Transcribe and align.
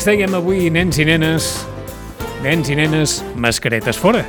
els 0.00 0.06
dèiem 0.08 0.32
avui, 0.32 0.70
nens 0.72 0.96
i 0.96 1.04
nenes, 1.04 1.46
nens 2.40 2.70
i 2.72 2.76
nenes, 2.78 3.18
mascaretes 3.36 3.98
fora. 4.00 4.22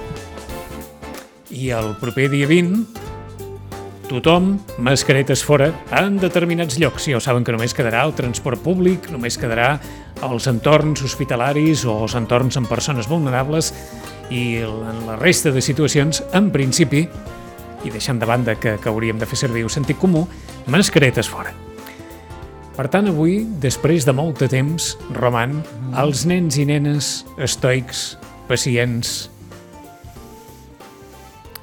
I 1.48 1.70
el 1.72 1.94
proper 2.02 2.26
dia 2.34 2.50
20, 2.50 2.82
tothom, 4.10 4.50
mascaretes 4.84 5.46
fora, 5.48 5.70
en 5.96 6.20
determinats 6.20 6.76
llocs. 6.76 7.08
Ja 7.08 7.22
ho 7.22 7.24
saben 7.24 7.48
que 7.48 7.56
només 7.56 7.72
quedarà 7.72 8.04
el 8.04 8.12
transport 8.20 8.60
públic, 8.60 9.08
només 9.16 9.40
quedarà 9.40 9.78
als 10.28 10.52
entorns 10.52 11.06
hospitalaris 11.08 11.88
o 11.88 12.02
als 12.02 12.20
entorns 12.20 12.60
amb 12.60 12.68
persones 12.68 13.08
vulnerables 13.08 13.72
i 14.28 14.60
en 14.68 15.06
la 15.08 15.16
resta 15.24 15.56
de 15.56 15.64
situacions, 15.64 16.20
en 16.36 16.52
principi, 16.52 17.08
i 17.88 17.96
deixant 17.96 18.20
de 18.20 18.28
banda 18.28 18.60
que, 18.60 18.76
que 18.76 18.92
hauríem 18.92 19.24
de 19.24 19.30
fer 19.30 19.46
servir 19.48 19.64
el 19.64 19.72
sentit 19.72 20.04
comú, 20.04 20.28
mascaretes 20.68 21.32
fora. 21.32 21.71
Per 22.82 22.88
tant, 22.90 23.06
avui, 23.12 23.44
després 23.62 24.08
de 24.08 24.14
molt 24.18 24.40
de 24.42 24.48
temps, 24.50 24.86
Roman, 25.14 25.52
els 26.02 26.24
nens 26.26 26.56
i 26.58 26.64
nenes 26.66 27.10
estoics, 27.38 28.16
pacients, 28.50 29.12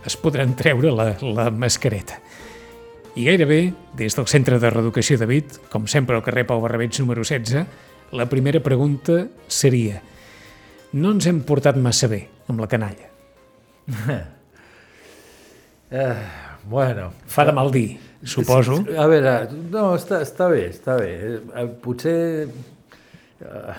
es 0.07 0.15
podran 0.23 0.53
treure 0.55 0.93
la, 0.95 1.09
la 1.27 1.49
mascareta. 1.51 2.21
I 3.19 3.27
gairebé, 3.27 3.59
des 3.99 4.15
del 4.15 4.29
Centre 4.31 4.61
de 4.63 4.71
Reeducació 4.71 5.19
de 5.19 5.27
Vit, 5.27 5.59
com 5.73 5.91
sempre 5.91 6.15
al 6.15 6.23
carrer 6.23 6.47
Pau 6.47 6.63
Barrabets 6.63 7.03
número 7.03 7.27
16, 7.27 7.67
la 8.15 8.31
primera 8.31 8.63
pregunta 8.63 9.25
seria 9.51 9.99
no 10.93 11.17
ens 11.17 11.27
hem 11.27 11.43
portat 11.43 11.83
massa 11.83 12.07
bé 12.15 12.29
amb 12.47 12.63
la 12.63 12.71
canalla. 12.71 13.11
Eh, 15.91 16.17
bueno, 16.69 17.15
Fa 17.33 17.47
de 17.49 17.53
mal 17.57 17.71
dir, 17.73 17.97
suposo. 18.25 18.81
A 18.99 19.07
veure, 19.11 19.33
no, 19.71 19.93
està, 19.99 20.23
està 20.25 20.49
bé, 20.51 20.69
està 20.73 20.97
bé. 20.99 21.13
Eh, 21.55 21.67
Potser 21.83 22.19
eh, 22.49 23.75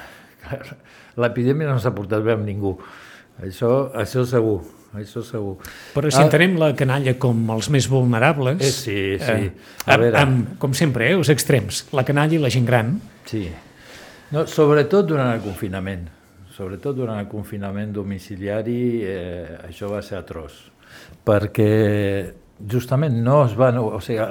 l'epidèmia 1.21 1.69
no 1.71 1.79
s'ha 1.81 1.91
portat 1.95 2.23
bé 2.25 2.35
amb 2.37 2.45
ningú. 2.47 2.75
Això, 3.43 3.89
això 3.95 4.25
segur, 4.27 4.59
això 4.99 5.23
segur. 5.23 5.55
Però 5.95 6.11
si 6.11 6.19
entenem 6.21 6.57
la 6.59 6.73
canalla 6.75 7.13
com 7.21 7.39
els 7.55 7.69
més 7.71 7.87
vulnerables... 7.91 8.59
Eh, 8.61 8.71
sí, 8.75 8.99
sí. 9.21 9.49
A 9.85 9.95
A 9.95 9.97
veure. 10.01 10.17
amb, 10.19 10.55
com 10.59 10.73
sempre, 10.75 11.07
eh, 11.09 11.15
els 11.19 11.31
extrems. 11.31 11.85
La 11.95 12.03
canalla 12.07 12.35
i 12.35 12.41
la 12.41 12.51
gent 12.51 12.67
gran. 12.67 12.95
Sí. 13.29 13.45
No, 14.31 14.43
sobretot 14.47 15.07
durant 15.09 15.31
el 15.33 15.43
confinament. 15.43 16.07
Sobretot 16.53 16.97
durant 16.97 17.19
el 17.21 17.29
confinament 17.31 17.93
domiciliari 17.95 18.79
eh, 19.07 19.57
això 19.69 19.87
va 19.93 20.01
ser 20.03 20.17
atroç. 20.19 20.57
Perquè 21.25 21.69
justament 22.67 23.15
no 23.23 23.43
es 23.45 23.55
van... 23.57 23.77
O 23.81 23.99
sigui, 24.03 24.25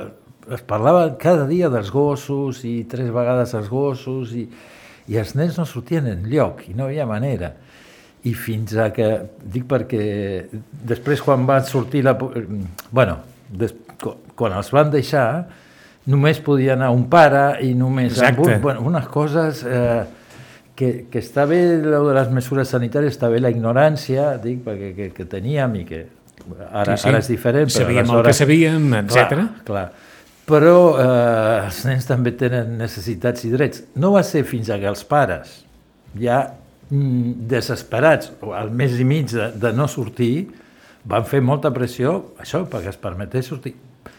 es 0.48 0.64
parlava 0.64 1.10
cada 1.20 1.46
dia 1.48 1.68
dels 1.68 1.90
gossos 1.92 2.62
i 2.64 2.82
tres 2.88 3.10
vegades 3.12 3.52
els 3.58 3.68
gossos 3.68 4.32
i, 4.32 4.46
i 5.12 5.18
els 5.20 5.34
nens 5.36 5.58
no 5.60 5.66
sortien 5.68 6.08
en 6.08 6.24
lloc 6.30 6.64
i 6.70 6.76
no 6.76 6.86
hi 6.86 6.96
havia 6.96 7.08
manera. 7.08 7.52
I 8.24 8.32
fins 8.34 8.74
a 8.76 8.88
que, 8.92 9.08
dic 9.44 9.68
perquè 9.68 10.02
després 10.88 11.22
quan 11.24 11.46
van 11.48 11.64
sortir 11.68 12.02
la... 12.06 12.16
Bueno, 12.90 13.18
des, 13.48 13.74
quan 14.34 14.56
els 14.56 14.72
van 14.74 14.90
deixar, 14.92 15.28
només 16.08 16.40
podia 16.44 16.74
anar 16.76 16.90
un 16.96 17.06
pare 17.12 17.60
i 17.64 17.74
només... 17.76 18.16
amb 18.16 18.40
Exacte. 18.40 18.54
Un, 18.56 18.62
bueno, 18.64 18.86
unes 18.92 19.10
coses... 19.12 19.64
Eh, 19.64 20.06
que, 20.78 21.08
que 21.10 21.18
està 21.18 21.42
bé 21.50 21.58
de 21.82 21.98
les 22.14 22.28
mesures 22.30 22.70
sanitàries, 22.70 23.16
està 23.16 23.26
bé 23.32 23.40
la 23.42 23.50
ignorància, 23.50 24.36
dic, 24.38 24.60
perquè 24.62 24.92
que, 24.94 25.08
que 25.16 25.24
teníem 25.26 25.72
i 25.80 25.82
que 25.88 26.04
ara, 26.72 26.96
Sí, 26.96 27.02
sí. 27.02 27.08
ara 27.08 27.18
és 27.18 27.28
diferent. 27.28 27.68
però 27.68 27.78
Sabíem 27.84 27.98
el 27.98 28.06
que 28.06 28.12
aleshores- 28.12 28.36
sabíem, 28.36 28.94
etc. 28.94 29.12
Clar, 29.28 29.48
clar. 29.64 29.92
Però 30.48 30.76
eh, 30.98 31.64
els 31.66 31.82
nens 31.84 32.06
també 32.08 32.32
tenen 32.32 32.78
necessitats 32.78 33.44
i 33.44 33.50
drets. 33.52 33.82
No 33.96 34.12
va 34.12 34.22
ser 34.24 34.44
fins 34.48 34.70
a 34.70 34.78
que 34.80 34.86
els 34.88 35.04
pares, 35.04 35.64
ja 36.18 36.54
mm, 36.90 37.32
desesperats, 37.50 38.32
o 38.40 38.54
al 38.56 38.70
mes 38.70 38.98
i 38.98 39.04
mig 39.04 39.26
de, 39.30 39.50
de 39.52 39.72
no 39.76 39.86
sortir, 39.88 40.48
van 41.04 41.24
fer 41.28 41.42
molta 41.44 41.70
pressió, 41.72 42.34
això, 42.40 42.64
perquè 42.68 42.88
es 42.88 42.96
permetés 42.96 43.46
sortir. 43.46 43.74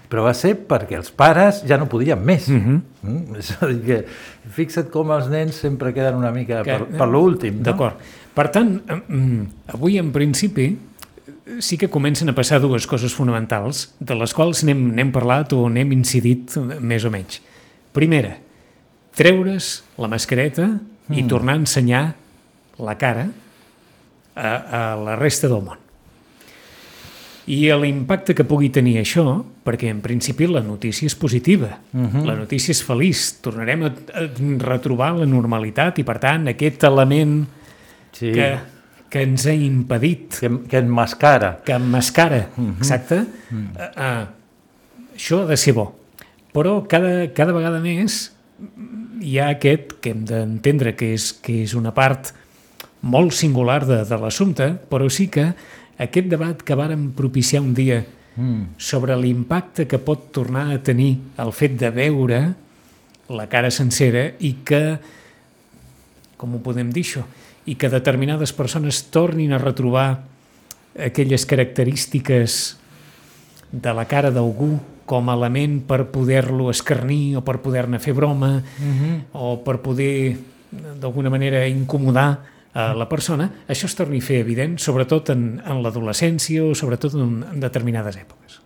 Però 0.09 0.23
va 0.25 0.33
ser 0.33 0.55
perquè 0.67 0.95
els 0.97 1.11
pares 1.13 1.63
ja 1.69 1.77
no 1.77 1.85
podien 1.89 2.17
més. 2.25 2.47
Mm. 2.49 2.81
-hmm. 3.03 3.37
És 3.37 3.51
a 3.61 3.67
dir, 3.67 3.81
que 3.85 4.05
fixa't 4.49 4.89
com 4.89 5.11
els 5.11 5.27
nens 5.29 5.55
sempre 5.55 5.93
queden 5.93 6.15
una 6.15 6.31
mica 6.31 6.63
Que- 6.63 6.77
per, 6.77 6.85
per 6.97 7.07
l'últim. 7.07 7.57
No? 7.57 7.63
D'acord. 7.63 7.95
Per 8.33 8.47
tant, 8.51 8.81
mm, 9.07 9.41
avui 9.73 9.97
en 9.97 10.11
principi 10.11 10.77
sí 11.59 11.77
que 11.77 11.89
comencen 11.89 12.29
a 12.29 12.35
passar 12.37 12.61
dues 12.61 12.87
coses 12.87 13.13
fonamentals, 13.15 13.89
de 13.99 14.15
les 14.15 14.33
quals 14.35 14.63
n'hem 14.67 14.89
n'hem 14.95 15.11
parlat 15.15 15.53
o 15.57 15.65
n'hem 15.69 15.91
incidit 15.95 16.55
més 16.79 17.05
o 17.05 17.11
menys. 17.13 17.41
Primera, 17.95 18.37
treure's 19.17 19.79
la 19.97 20.09
mascareta 20.11 20.69
i 21.09 21.25
tornar 21.25 21.57
a 21.57 21.61
ensenyar 21.63 22.03
la 22.79 22.95
cara 23.01 23.27
a, 24.35 24.49
a 24.49 24.81
la 25.01 25.15
resta 25.17 25.49
del 25.49 25.63
món. 25.65 25.77
I 27.49 27.63
l'impacte 27.81 28.35
que 28.37 28.45
pugui 28.45 28.69
tenir 28.69 28.99
això, 29.01 29.39
perquè 29.65 29.89
en 29.89 30.03
principi 30.05 30.45
la 30.45 30.61
notícia 30.61 31.09
és 31.09 31.15
positiva, 31.17 31.79
uh 31.93 31.99
-huh. 31.99 32.25
la 32.25 32.35
notícia 32.35 32.71
és 32.71 32.83
feliç, 32.83 33.41
tornarem 33.41 33.83
a, 33.83 33.91
a 34.13 34.29
retrobar 34.61 35.15
la 35.17 35.25
normalitat 35.25 35.97
i 35.97 36.03
per 36.03 36.19
tant 36.19 36.47
aquest 36.47 36.83
element 36.83 37.47
Sí, 38.11 38.31
que, 38.31 38.57
que 39.09 39.23
ens 39.25 39.45
ha 39.49 39.53
impedit, 39.53 40.39
que, 40.39 40.49
que 40.69 40.77
enmascara. 40.77 41.59
que 41.65 41.73
emmascara, 41.73 42.49
uh 42.55 42.63
-huh. 42.63 42.77
exacte, 42.77 43.15
uh, 43.15 43.55
uh, 43.55 44.25
això 45.15 45.43
ha 45.43 45.47
de 45.47 45.57
ser 45.57 45.73
bo. 45.73 45.95
Però 46.53 46.87
cada, 46.87 47.31
cada 47.33 47.53
vegada 47.53 47.79
més 47.79 48.31
hi 49.21 49.39
ha 49.39 49.49
aquest 49.49 49.99
que 50.01 50.11
hem 50.11 50.25
d'entendre 50.25 50.95
que 50.95 51.13
és, 51.13 51.33
que 51.33 51.63
és 51.63 51.73
una 51.73 51.93
part 51.93 52.33
molt 53.01 53.33
singular 53.33 53.85
de, 53.85 54.05
de 54.05 54.17
l'assumpte, 54.17 54.77
però 54.89 55.09
sí 55.09 55.27
que 55.27 55.53
aquest 55.97 56.27
debat 56.27 56.61
que 56.63 56.75
vàrem 56.75 57.11
propiciar 57.11 57.61
un 57.61 57.73
dia 57.73 58.05
Mm. 58.39 58.77
sobre 58.77 59.17
l'impacte 59.19 59.83
que 59.83 59.97
pot 59.99 60.29
tornar 60.31 60.69
a 60.71 60.77
tenir 60.79 61.17
el 61.43 61.49
fet 61.51 61.73
de 61.75 61.89
veure 61.91 62.37
la 63.27 63.47
cara 63.51 63.67
sencera 63.67 64.29
i 64.39 64.53
que, 64.63 64.95
com 66.39 66.55
ho 66.55 66.61
podem 66.63 66.93
dir 66.95 67.03
això, 67.03 67.25
i 67.69 67.75
que 67.77 67.89
determinades 67.93 68.53
persones 68.57 69.03
tornin 69.13 69.53
a 69.53 69.61
retrobar 69.61 70.23
aquelles 70.97 71.45
característiques 71.45 72.77
de 73.71 73.93
la 73.93 74.07
cara 74.09 74.31
d'algú 74.33 74.79
com 75.09 75.29
a 75.29 75.35
element 75.37 75.79
per 75.89 76.07
poder-lo 76.13 76.69
escarnir 76.73 77.37
o 77.37 77.43
per 77.45 77.59
poder-ne 77.61 77.99
fer 78.01 78.13
broma 78.17 78.61
Mhm. 78.61 79.33
o 79.33 79.61
per 79.63 79.79
poder 79.81 80.37
d'alguna 80.71 81.29
manera 81.29 81.67
incomodar 81.67 82.59
a 82.73 82.93
la 82.93 83.07
persona, 83.09 83.49
això 83.67 83.85
es 83.89 83.95
torni 83.97 84.19
a 84.19 84.21
fer 84.21 84.39
evident, 84.43 84.77
sobretot 84.77 85.31
en, 85.33 85.59
en 85.65 85.81
l'adolescència 85.81 86.63
o 86.63 86.75
sobretot 86.77 87.15
en, 87.17 87.43
en 87.53 87.59
determinades 87.59 88.17
èpoques. 88.17 88.59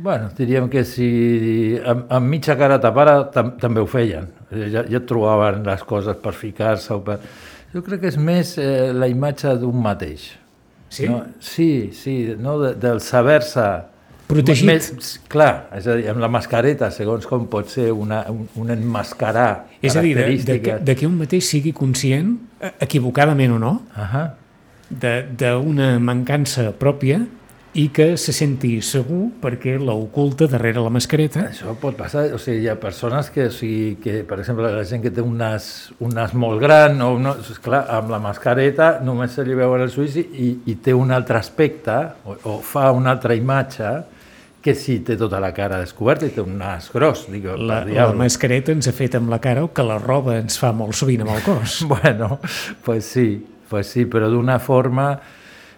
Bueno, 0.00 0.30
diríem 0.32 0.70
que 0.70 0.84
si 0.86 1.76
amb, 1.84 2.06
amb 2.08 2.30
mitja 2.30 2.56
cara 2.56 2.78
tapada 2.80 3.30
tam, 3.34 3.56
també 3.60 3.82
ho 3.82 3.88
feien. 3.90 4.30
Ja, 4.50 4.86
ja 4.88 5.00
trobaven 5.04 5.66
les 5.66 5.82
coses 5.84 6.16
per 6.22 6.32
ficar-se 6.32 6.94
o 6.94 7.02
per... 7.04 7.18
Jo 7.74 7.82
crec 7.86 8.00
que 8.02 8.10
és 8.10 8.16
més 8.18 8.56
eh, 8.58 8.90
la 8.96 9.06
imatge 9.10 9.52
d'un 9.60 9.76
mateix. 9.82 10.30
Sí? 10.90 11.06
No? 11.06 11.20
Sí, 11.38 11.90
sí, 11.94 12.34
no? 12.38 12.58
de, 12.62 12.74
del 12.82 13.00
saber-se... 13.04 13.68
Protegit. 14.30 14.66
Més, 14.68 15.16
clar, 15.26 15.66
és 15.74 15.88
a 15.90 15.96
dir, 15.98 16.04
amb 16.12 16.20
la 16.22 16.28
mascareta, 16.30 16.86
segons 16.94 17.24
com 17.26 17.48
pot 17.50 17.66
ser 17.66 17.88
una, 17.90 18.20
un, 18.30 18.44
un 18.62 18.68
enmascarar 18.70 19.64
És 19.82 19.96
a 19.98 20.04
dir, 20.04 20.12
de, 20.14 20.26
de, 20.46 20.58
que, 20.62 20.76
de 20.86 20.94
que 20.94 21.08
un 21.08 21.16
mateix 21.18 21.48
sigui 21.50 21.72
conscient, 21.74 22.36
eh, 22.62 22.70
equivocadament 22.86 23.56
o 23.56 23.58
no, 23.58 23.72
Ahà. 23.98 24.22
de- 24.88 25.24
d'una 25.34 25.96
mancança 25.98 26.68
pròpia 26.78 27.18
i 27.78 27.86
que 27.94 28.16
se 28.18 28.32
senti 28.34 28.72
segur 28.82 29.28
perquè 29.38 29.76
l'oculta 29.78 30.48
darrere 30.50 30.82
la 30.82 30.90
mascareta. 30.90 31.44
Això 31.52 31.76
pot 31.78 31.94
passar, 31.98 32.24
o 32.34 32.38
sigui, 32.42 32.64
hi 32.64 32.70
ha 32.70 32.74
persones 32.82 33.30
que, 33.30 33.46
o 33.46 33.54
sigui, 33.54 33.94
que 34.02 34.20
per 34.26 34.40
exemple, 34.42 34.72
la 34.74 34.86
gent 34.88 35.04
que 35.04 35.12
té 35.14 35.22
un 35.22 35.36
nas, 35.38 35.68
un 36.02 36.10
nas 36.16 36.34
molt 36.34 36.58
gran, 36.62 36.98
o 37.06 37.12
no, 37.22 37.36
clar, 37.62 37.84
amb 37.94 38.10
la 38.10 38.18
mascareta 38.22 38.96
només 39.06 39.38
se 39.38 39.46
li 39.46 39.54
veuen 39.54 39.86
els 39.86 39.98
ulls 40.02 40.18
i, 40.18 40.50
i 40.66 40.78
té 40.82 40.96
un 40.96 41.14
altre 41.14 41.38
aspecte, 41.38 42.00
o, 42.26 42.34
o 42.50 42.58
fa 42.66 42.90
una 42.96 43.14
altra 43.14 43.38
imatge, 43.38 43.94
que 44.60 44.74
si 44.76 44.98
té 45.06 45.16
tota 45.16 45.38
la 45.40 45.54
cara 45.56 45.78
descoberta 45.80 46.26
i 46.28 46.34
té 46.34 46.42
un 46.42 46.58
nas 46.60 46.90
gros, 46.92 47.24
digue, 47.32 47.54
La, 47.56 47.84
la 47.86 48.10
mascareta 48.18 48.74
ens 48.74 48.90
ha 48.90 48.92
fet 48.92 49.14
amb 49.16 49.30
la 49.32 49.38
cara 49.40 49.62
el 49.64 49.70
que 49.72 49.86
la 49.86 49.96
roba 50.02 50.36
ens 50.42 50.58
fa 50.60 50.74
molt 50.76 50.98
sovint 50.98 51.22
amb 51.24 51.36
el 51.38 51.44
cos. 51.46 51.80
Bueno, 51.90 52.40
pues 52.84 53.06
sí, 53.06 53.44
pues 53.70 53.86
sí, 53.86 54.04
però 54.10 54.28
d'una 54.28 54.58
forma 54.58 55.14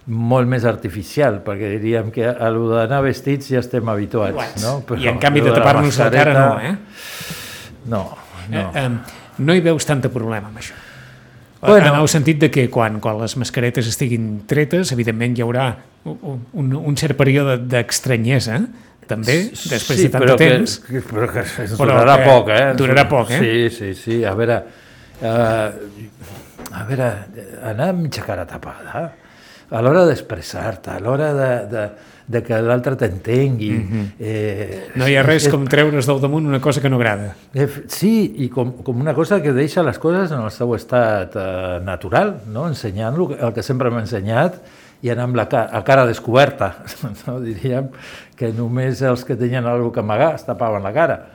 molt 0.06 0.50
més 0.50 0.64
artificial, 0.66 1.40
perquè 1.46 1.76
diríem 1.76 2.10
que 2.14 2.26
a 2.26 2.49
lo 2.50 2.66
d'anar 2.72 3.02
vestits 3.04 3.52
ja 3.52 3.60
estem 3.62 3.88
habituats, 3.88 4.34
Iguals. 4.34 4.62
no? 4.64 4.99
I 4.99 5.10
en 5.12 5.20
canvi 5.22 5.44
de 5.44 5.52
la 5.52 5.60
tapar-nos 5.60 5.99
la 6.00 6.08
cara 6.10 6.32
no, 6.34 6.49
eh? 6.58 6.72
No, 7.87 8.02
no. 8.50 8.64
Eh, 8.75 8.82
eh, 8.82 8.88
no 9.38 9.54
hi 9.54 9.62
veus 9.62 9.87
tanta 9.87 10.10
problema 10.10 10.50
amb 10.50 10.58
això. 10.58 10.75
Bueno. 11.62 11.93
En 11.93 12.00
el 12.00 12.08
sentit 12.10 12.40
de 12.43 12.50
que 12.50 12.66
quan, 12.75 12.99
quan 12.99 13.20
les 13.20 13.37
mascaretes 13.38 13.87
estiguin 13.87 14.40
tretes, 14.50 14.90
evidentment 14.90 15.37
hi 15.38 15.44
haurà 15.44 15.69
un, 16.10 16.72
un, 16.75 16.96
cert 16.98 17.14
període 17.14 17.55
d'estranyesa, 17.70 18.58
també, 19.06 19.37
després 19.55 20.00
sí, 20.00 20.08
de 20.08 20.10
tant 20.10 20.25
però 20.25 20.34
de 20.34 20.43
temps. 20.43 20.75
Que, 20.88 21.02
però 21.06 21.28
que 21.31 21.44
ens 21.46 21.76
Però 21.78 21.93
durarà 21.94 22.19
que 22.19 22.26
poc, 22.26 22.50
eh? 22.50 22.64
durarà 22.78 23.06
poc, 23.10 23.31
eh? 23.31 23.38
Sí, 23.38 23.55
sí, 23.76 23.94
sí. 23.94 24.19
A 24.26 24.34
veure, 24.34 24.58
uh, 25.22 26.75
a 26.75 26.84
veure, 26.90 27.10
anar 27.70 27.93
amb 27.94 28.08
mitja 28.08 28.26
cara 28.26 28.48
tapada, 28.50 29.05
a 29.72 29.80
l'hora 29.82 30.04
d'expressar-te, 30.06 30.90
a 30.92 31.00
l'hora 31.00 31.32
de, 31.34 31.50
de, 31.72 31.84
de 32.32 32.42
que 32.44 32.58
l'altre 32.62 32.94
t'entengui... 32.96 33.70
Mm 33.72 33.88
-hmm. 33.88 34.06
eh, 34.20 34.90
No 34.94 35.08
hi 35.08 35.16
ha 35.16 35.22
res 35.22 35.46
és- 35.46 35.52
com 35.52 35.64
treure's 35.66 36.06
del 36.06 36.20
damunt 36.20 36.46
una 36.46 36.60
cosa 36.60 36.80
que 36.80 36.88
no 36.90 36.96
agrada. 36.96 37.34
Eh, 37.54 37.69
Sí, 37.88 38.34
i 38.38 38.48
com, 38.48 38.72
com 38.82 39.00
una 39.00 39.14
cosa 39.14 39.40
que 39.42 39.52
deixa 39.52 39.82
les 39.82 39.98
coses 39.98 40.30
en 40.30 40.40
el 40.40 40.50
seu 40.50 40.74
estat 40.74 41.34
eh, 41.36 41.80
natural, 41.84 42.36
no? 42.46 42.69
ensenyant 42.69 43.14
el, 43.16 43.36
el 43.40 43.52
que 43.52 43.62
sempre 43.62 43.88
hem 43.88 43.98
ensenyat 43.98 44.54
i 45.02 45.10
anar 45.10 45.24
amb 45.24 45.36
la 45.36 45.48
cara, 45.48 45.70
a 45.72 45.82
cara 45.82 46.06
descoberta. 46.06 46.76
No? 47.26 47.40
Diríem 47.40 47.88
que 48.36 48.52
només 48.52 49.02
els 49.02 49.24
que 49.24 49.36
tenien 49.36 49.64
alguna 49.66 49.82
cosa 49.90 49.94
que 49.94 50.00
amagar 50.00 50.34
es 50.34 50.44
tapaven 50.44 50.82
la 50.82 50.92
cara. 50.92 51.26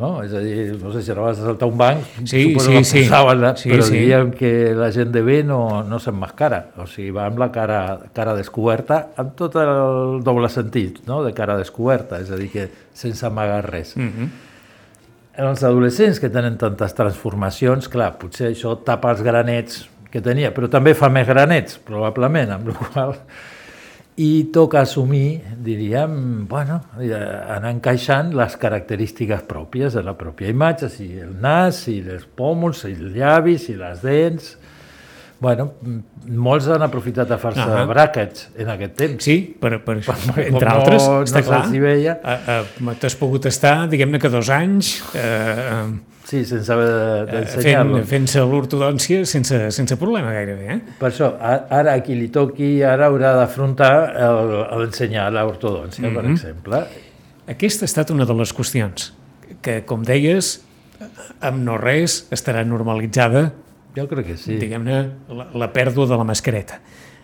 No? 0.00 0.22
És 0.24 0.32
a 0.32 0.40
dir, 0.40 0.72
no 0.80 0.88
sé 0.94 1.02
si 1.04 1.12
anaves 1.12 1.42
a 1.42 1.48
saltar 1.50 1.68
un 1.68 1.76
banc, 1.76 2.06
Sí, 2.24 2.46
suposo 2.46 2.70
sí, 2.70 2.76
que 2.78 2.84
sí. 2.84 3.02
posaven 3.02 3.42
la, 3.42 3.50
Sí, 3.60 3.68
però 3.68 3.84
sí. 3.84 3.98
diríem 3.98 4.30
que 4.32 4.72
la 4.74 4.88
gent 4.94 5.12
de 5.12 5.20
bé 5.22 5.42
no, 5.44 5.82
no 5.84 5.98
s'emmascara, 6.00 6.62
o 6.80 6.86
sigui, 6.88 7.10
va 7.12 7.26
amb 7.28 7.42
la 7.42 7.50
cara, 7.52 7.82
cara 8.16 8.32
descoberta, 8.38 9.02
amb 9.20 9.36
tot 9.36 9.58
el 9.60 10.22
doble 10.24 10.48
sentit, 10.48 11.02
no? 11.06 11.20
de 11.26 11.34
cara 11.36 11.58
descoberta, 11.60 12.22
és 12.24 12.32
a 12.32 12.40
dir, 12.40 12.48
que 12.54 12.68
sense 12.96 13.26
amagar 13.28 13.60
res. 13.68 13.96
Mm 13.96 14.08
-hmm. 14.08 14.28
Els 15.44 15.62
adolescents 15.62 16.20
que 16.20 16.28
tenen 16.28 16.56
tantes 16.58 16.94
transformacions, 16.94 17.88
clar, 17.88 18.18
potser 18.18 18.50
això 18.52 18.78
tapa 18.84 19.10
els 19.10 19.22
granets 19.22 19.88
que 20.10 20.20
tenia, 20.20 20.52
però 20.54 20.68
també 20.68 20.94
fa 20.94 21.08
més 21.08 21.26
granets, 21.26 21.78
probablement, 21.78 22.50
amb 22.50 22.68
la 22.68 22.74
qual 22.74 23.12
cosa... 23.12 23.20
I 24.20 24.44
toca 24.52 24.82
assumir, 24.82 25.40
diríem, 25.64 26.44
bueno, 26.46 26.82
eh, 27.00 27.14
anar 27.56 27.70
encaixant 27.72 28.34
les 28.36 28.56
característiques 28.60 29.40
pròpies 29.48 29.94
de 29.96 30.02
la 30.04 30.12
pròpia 30.20 30.50
imatge, 30.52 30.90
si 30.92 31.06
el 31.18 31.30
nas, 31.40 31.78
si 31.86 32.00
els 32.04 32.26
pòmuls, 32.36 32.82
si 32.84 32.92
els 32.92 33.14
llavis, 33.16 33.64
si 33.70 33.74
les 33.78 34.02
dents... 34.04 34.58
Bueno, 35.42 35.72
molts 36.28 36.68
han 36.70 36.84
aprofitat 36.86 37.32
a 37.34 37.38
fer-se 37.42 37.64
Ahà. 37.64 37.80
bràquets 37.90 38.44
en 38.62 38.68
aquest 38.76 38.92
temps. 39.00 39.24
Sí, 39.26 39.34
per, 39.58 39.80
per, 39.82 39.96
Com 40.06 40.36
entre 40.38 40.68
no- 40.68 40.74
altres, 40.76 41.02
no 41.02 41.16
està 41.26 41.40
clar. 41.42 41.64
se'ls 41.64 41.74
hi 41.74 41.80
veia. 41.82 42.14
Uh, 42.22 42.60
uh, 42.86 42.94
T'has 43.02 43.16
pogut 43.18 43.48
estar, 43.50 43.88
diguem-ne 43.90 44.20
que 44.22 44.30
dos 44.30 44.52
anys, 44.54 44.92
uh, 45.16 45.88
Sí, 46.32 46.46
sense 46.48 46.72
haver 46.72 46.86
de- 46.88 47.26
fent, 47.28 47.50
d'ensenyar-lo. 47.52 47.98
fent-se 48.08 48.40
l'ortodòncia 48.48 49.26
sense, 49.28 49.58
sense 49.76 49.96
problema 50.00 50.30
gairebé. 50.32 50.68
Eh? 50.72 50.78
Per 50.96 51.10
això, 51.10 51.28
ara 51.36 51.92
a 51.92 52.00
qui 52.00 52.16
li 52.16 52.30
toqui, 52.32 52.70
ara 52.88 53.10
haurà 53.10 53.34
d'afrontar 53.36 53.90
l'ensenyar 54.78 55.26
l'ortodòncia, 55.34 56.00
mm 56.00 56.08
-hmm. 56.08 56.14
per 56.16 56.30
exemple. 56.30 56.80
Aquesta 57.52 57.84
ha 57.84 57.90
estat 57.90 58.10
una 58.10 58.24
de 58.24 58.32
les 58.32 58.54
qüestions 58.56 59.12
que, 59.60 59.84
com 59.84 60.02
deies, 60.02 60.62
amb 61.40 61.62
no 61.62 61.76
res 61.76 62.26
estarà 62.30 62.64
normalitzada, 62.64 63.52
Jo 63.94 64.08
crec 64.08 64.26
que 64.26 64.36
sí. 64.38 64.56
diguem-ne, 64.56 65.10
la, 65.28 65.48
la 65.52 65.72
pèrdua 65.72 66.06
de 66.08 66.16
la 66.16 66.24
mascareta. 66.24 66.80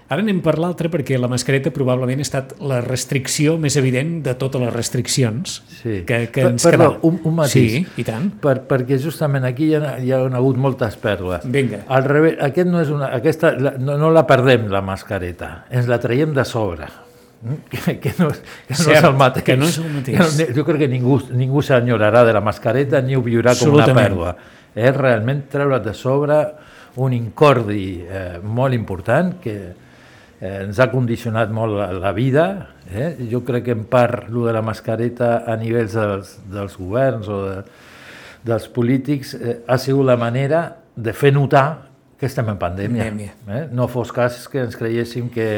Ara 0.08 0.22
anem 0.24 0.38
per 0.40 0.54
l'altra 0.56 0.88
perquè 0.88 1.18
la 1.20 1.28
mascareta 1.28 1.68
probablement 1.70 2.22
ha 2.22 2.24
estat 2.24 2.54
la 2.64 2.78
restricció 2.80 3.58
més 3.60 3.74
evident 3.76 4.22
de 4.24 4.32
totes 4.40 4.60
les 4.62 4.72
restriccions 4.72 5.58
Sí. 5.82 5.98
que, 6.08 6.30
que 6.32 6.40
Per- 6.42 6.50
ens 6.54 6.64
perdó, 6.64 6.94
quedaven. 6.94 7.00
un- 7.02 7.20
un 7.28 7.34
matís. 7.36 7.72
Sí, 7.74 7.86
i 8.00 8.04
tant. 8.04 8.30
Per, 8.40 8.54
perquè 8.66 8.96
justament 8.98 9.44
aquí 9.44 9.66
hi 9.68 9.74
ha, 9.76 9.98
hi 10.00 10.12
ha 10.12 10.22
hagut 10.24 10.56
moltes 10.56 10.96
pèrdues. 10.96 11.44
Vinga. 11.44 11.82
Al 11.88 12.04
revés, 12.04 12.38
aquest 12.40 12.68
no 12.68 12.80
és 12.80 12.88
una, 12.88 13.10
aquesta, 13.14 13.52
no, 13.78 13.98
no 13.98 14.10
la 14.10 14.26
perdem, 14.26 14.68
la 14.72 14.80
mascareta, 14.80 15.66
ens 15.70 15.86
la 15.88 15.98
traiem 16.00 16.32
de 16.32 16.44
sobre. 16.44 16.86
Mm? 17.42 17.58
Que, 17.70 17.98
que, 18.00 18.14
no, 18.18 18.30
que 18.30 18.74
no 18.74 18.74
és 18.74 18.84
Cert, 18.86 19.04
el 19.04 19.14
mateix. 19.14 19.44
que 19.44 19.56
no 19.56 19.66
és 19.68 19.76
el 19.78 19.90
mateix. 19.92 20.16
Que 20.16 20.46
no- 20.48 20.54
jo 20.56 20.64
crec 20.64 20.78
que 20.78 20.88
ningú, 20.88 21.20
ningú 21.36 21.60
s'enyorarà 21.62 22.24
de 22.24 22.32
la 22.32 22.40
mascareta 22.40 23.02
ni 23.02 23.14
ho 23.14 23.20
viurà 23.22 23.52
com 23.60 23.74
una 23.76 23.86
pèrdua. 23.92 24.32
És 24.74 24.96
realment 24.96 25.44
treure 25.52 25.78
de 25.84 25.92
sobre 25.94 26.40
un 26.96 27.12
incordi 27.12 28.00
eh, 28.08 28.40
molt 28.42 28.72
important 28.74 29.36
que 29.38 29.54
eh, 30.40 30.64
ens 30.64 30.78
ha 30.78 30.88
condicionat 30.92 31.52
molt 31.54 31.76
la, 31.78 31.90
la 31.92 32.12
vida. 32.16 32.46
Eh? 32.90 33.14
Jo 33.30 33.42
crec 33.46 33.68
que 33.68 33.76
en 33.76 33.84
part 33.90 34.28
lo 34.32 34.46
de 34.46 34.54
la 34.56 34.62
mascareta 34.62 35.42
a 35.46 35.56
nivells 35.60 35.96
dels, 35.96 36.36
dels 36.52 36.78
governs 36.78 37.28
o 37.28 37.42
de, 37.46 37.58
dels 38.48 38.68
polítics 38.72 39.34
eh, 39.38 39.60
ha 39.66 39.78
sigut 39.78 40.06
la 40.08 40.16
manera 40.20 40.64
de 40.96 41.14
fer 41.14 41.32
notar 41.34 41.66
que 42.18 42.26
estem 42.26 42.48
en 42.50 42.58
pandèmia. 42.58 43.06
Pandèmia. 43.06 43.34
Eh? 43.46 43.64
No 43.74 43.86
fos 43.90 44.10
cas 44.14 44.40
que 44.50 44.64
ens 44.64 44.74
creiéssim 44.78 45.28
que, 45.30 45.48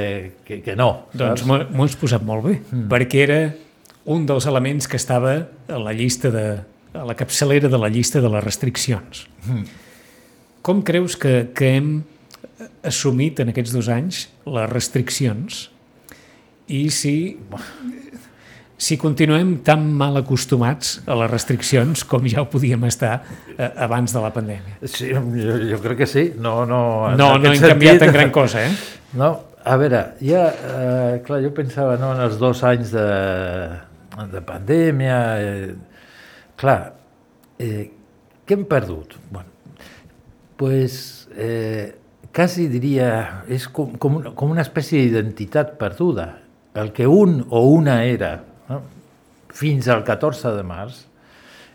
que, 0.44 0.60
que 0.64 0.76
no. 0.76 1.06
Doncs 1.14 1.40
saps? 1.40 1.48
m'ho 1.48 1.62
m'ho 1.72 1.88
has 1.88 1.96
posat 1.96 2.24
molt 2.26 2.44
bé, 2.44 2.58
mm. 2.60 2.88
perquè 2.92 3.22
era 3.24 3.40
un 4.12 4.26
dels 4.28 4.46
elements 4.48 4.88
que 4.88 5.00
estava 5.00 5.36
a 5.40 5.80
la 5.80 5.94
llista 5.96 6.32
de, 6.34 6.44
a 6.92 7.04
la 7.06 7.16
capçalera 7.16 7.70
de 7.72 7.80
la 7.80 7.88
llista 7.88 8.20
de 8.20 8.28
les 8.32 8.44
restriccions. 8.44 9.24
Mm. 9.46 9.64
Com 10.66 10.82
creus 10.84 11.16
que, 11.16 11.48
que 11.56 11.72
hem 11.78 11.92
assumit 12.86 13.40
en 13.40 13.50
aquests 13.52 13.72
dos 13.76 13.88
anys 13.92 14.24
les 14.46 14.68
restriccions 14.70 15.66
i 16.70 16.84
si, 16.94 17.14
si 18.80 18.96
continuem 19.00 19.56
tan 19.66 19.82
mal 19.92 20.16
acostumats 20.20 21.00
a 21.10 21.16
les 21.20 21.30
restriccions 21.32 22.04
com 22.08 22.24
ja 22.30 22.40
ho 22.44 22.48
podíem 22.52 22.84
estar 22.88 23.18
eh, 23.56 23.70
abans 23.84 24.12
de 24.14 24.22
la 24.22 24.30
pandèmia? 24.32 24.78
Sí, 24.86 25.10
jo, 25.12 25.22
jo 25.72 25.80
crec 25.82 25.98
que 26.04 26.06
sí. 26.08 26.28
No, 26.38 26.62
no, 26.64 27.10
No, 27.18 27.34
no 27.38 27.50
hem 27.52 27.60
canviat 27.60 27.98
sentit- 27.98 28.08
en 28.08 28.12
gran 28.14 28.30
cosa, 28.34 28.64
eh? 28.68 28.72
No, 29.20 29.32
a 29.66 29.74
veure, 29.76 30.04
ja, 30.22 30.44
eh, 30.54 31.20
clar, 31.26 31.40
jo 31.42 31.50
pensava 31.52 31.96
no, 31.98 32.12
en 32.14 32.20
els 32.28 32.38
dos 32.38 32.62
anys 32.64 32.92
de, 32.94 33.06
de 34.30 34.40
pandèmia, 34.46 35.16
eh, 35.42 35.72
clar, 36.60 36.78
eh, 37.58 37.88
què 38.46 38.54
hem 38.56 38.62
perdut? 38.70 39.18
Bueno, 39.30 39.50
pues, 40.56 41.26
eh, 41.36 41.96
quasi 42.34 42.68
diria, 42.70 43.42
és 43.50 43.66
com, 43.68 43.96
com, 43.98 44.20
una, 44.20 44.32
com 44.36 44.52
una 44.54 44.62
espècie 44.62 45.02
d'identitat 45.02 45.76
perduda. 45.80 46.28
El 46.78 46.92
que 46.94 47.06
un 47.06 47.40
o 47.50 47.64
una 47.72 48.04
era 48.06 48.36
no? 48.68 48.80
fins 49.54 49.88
al 49.90 50.04
14 50.06 50.54
de 50.54 50.62
març, 50.66 51.02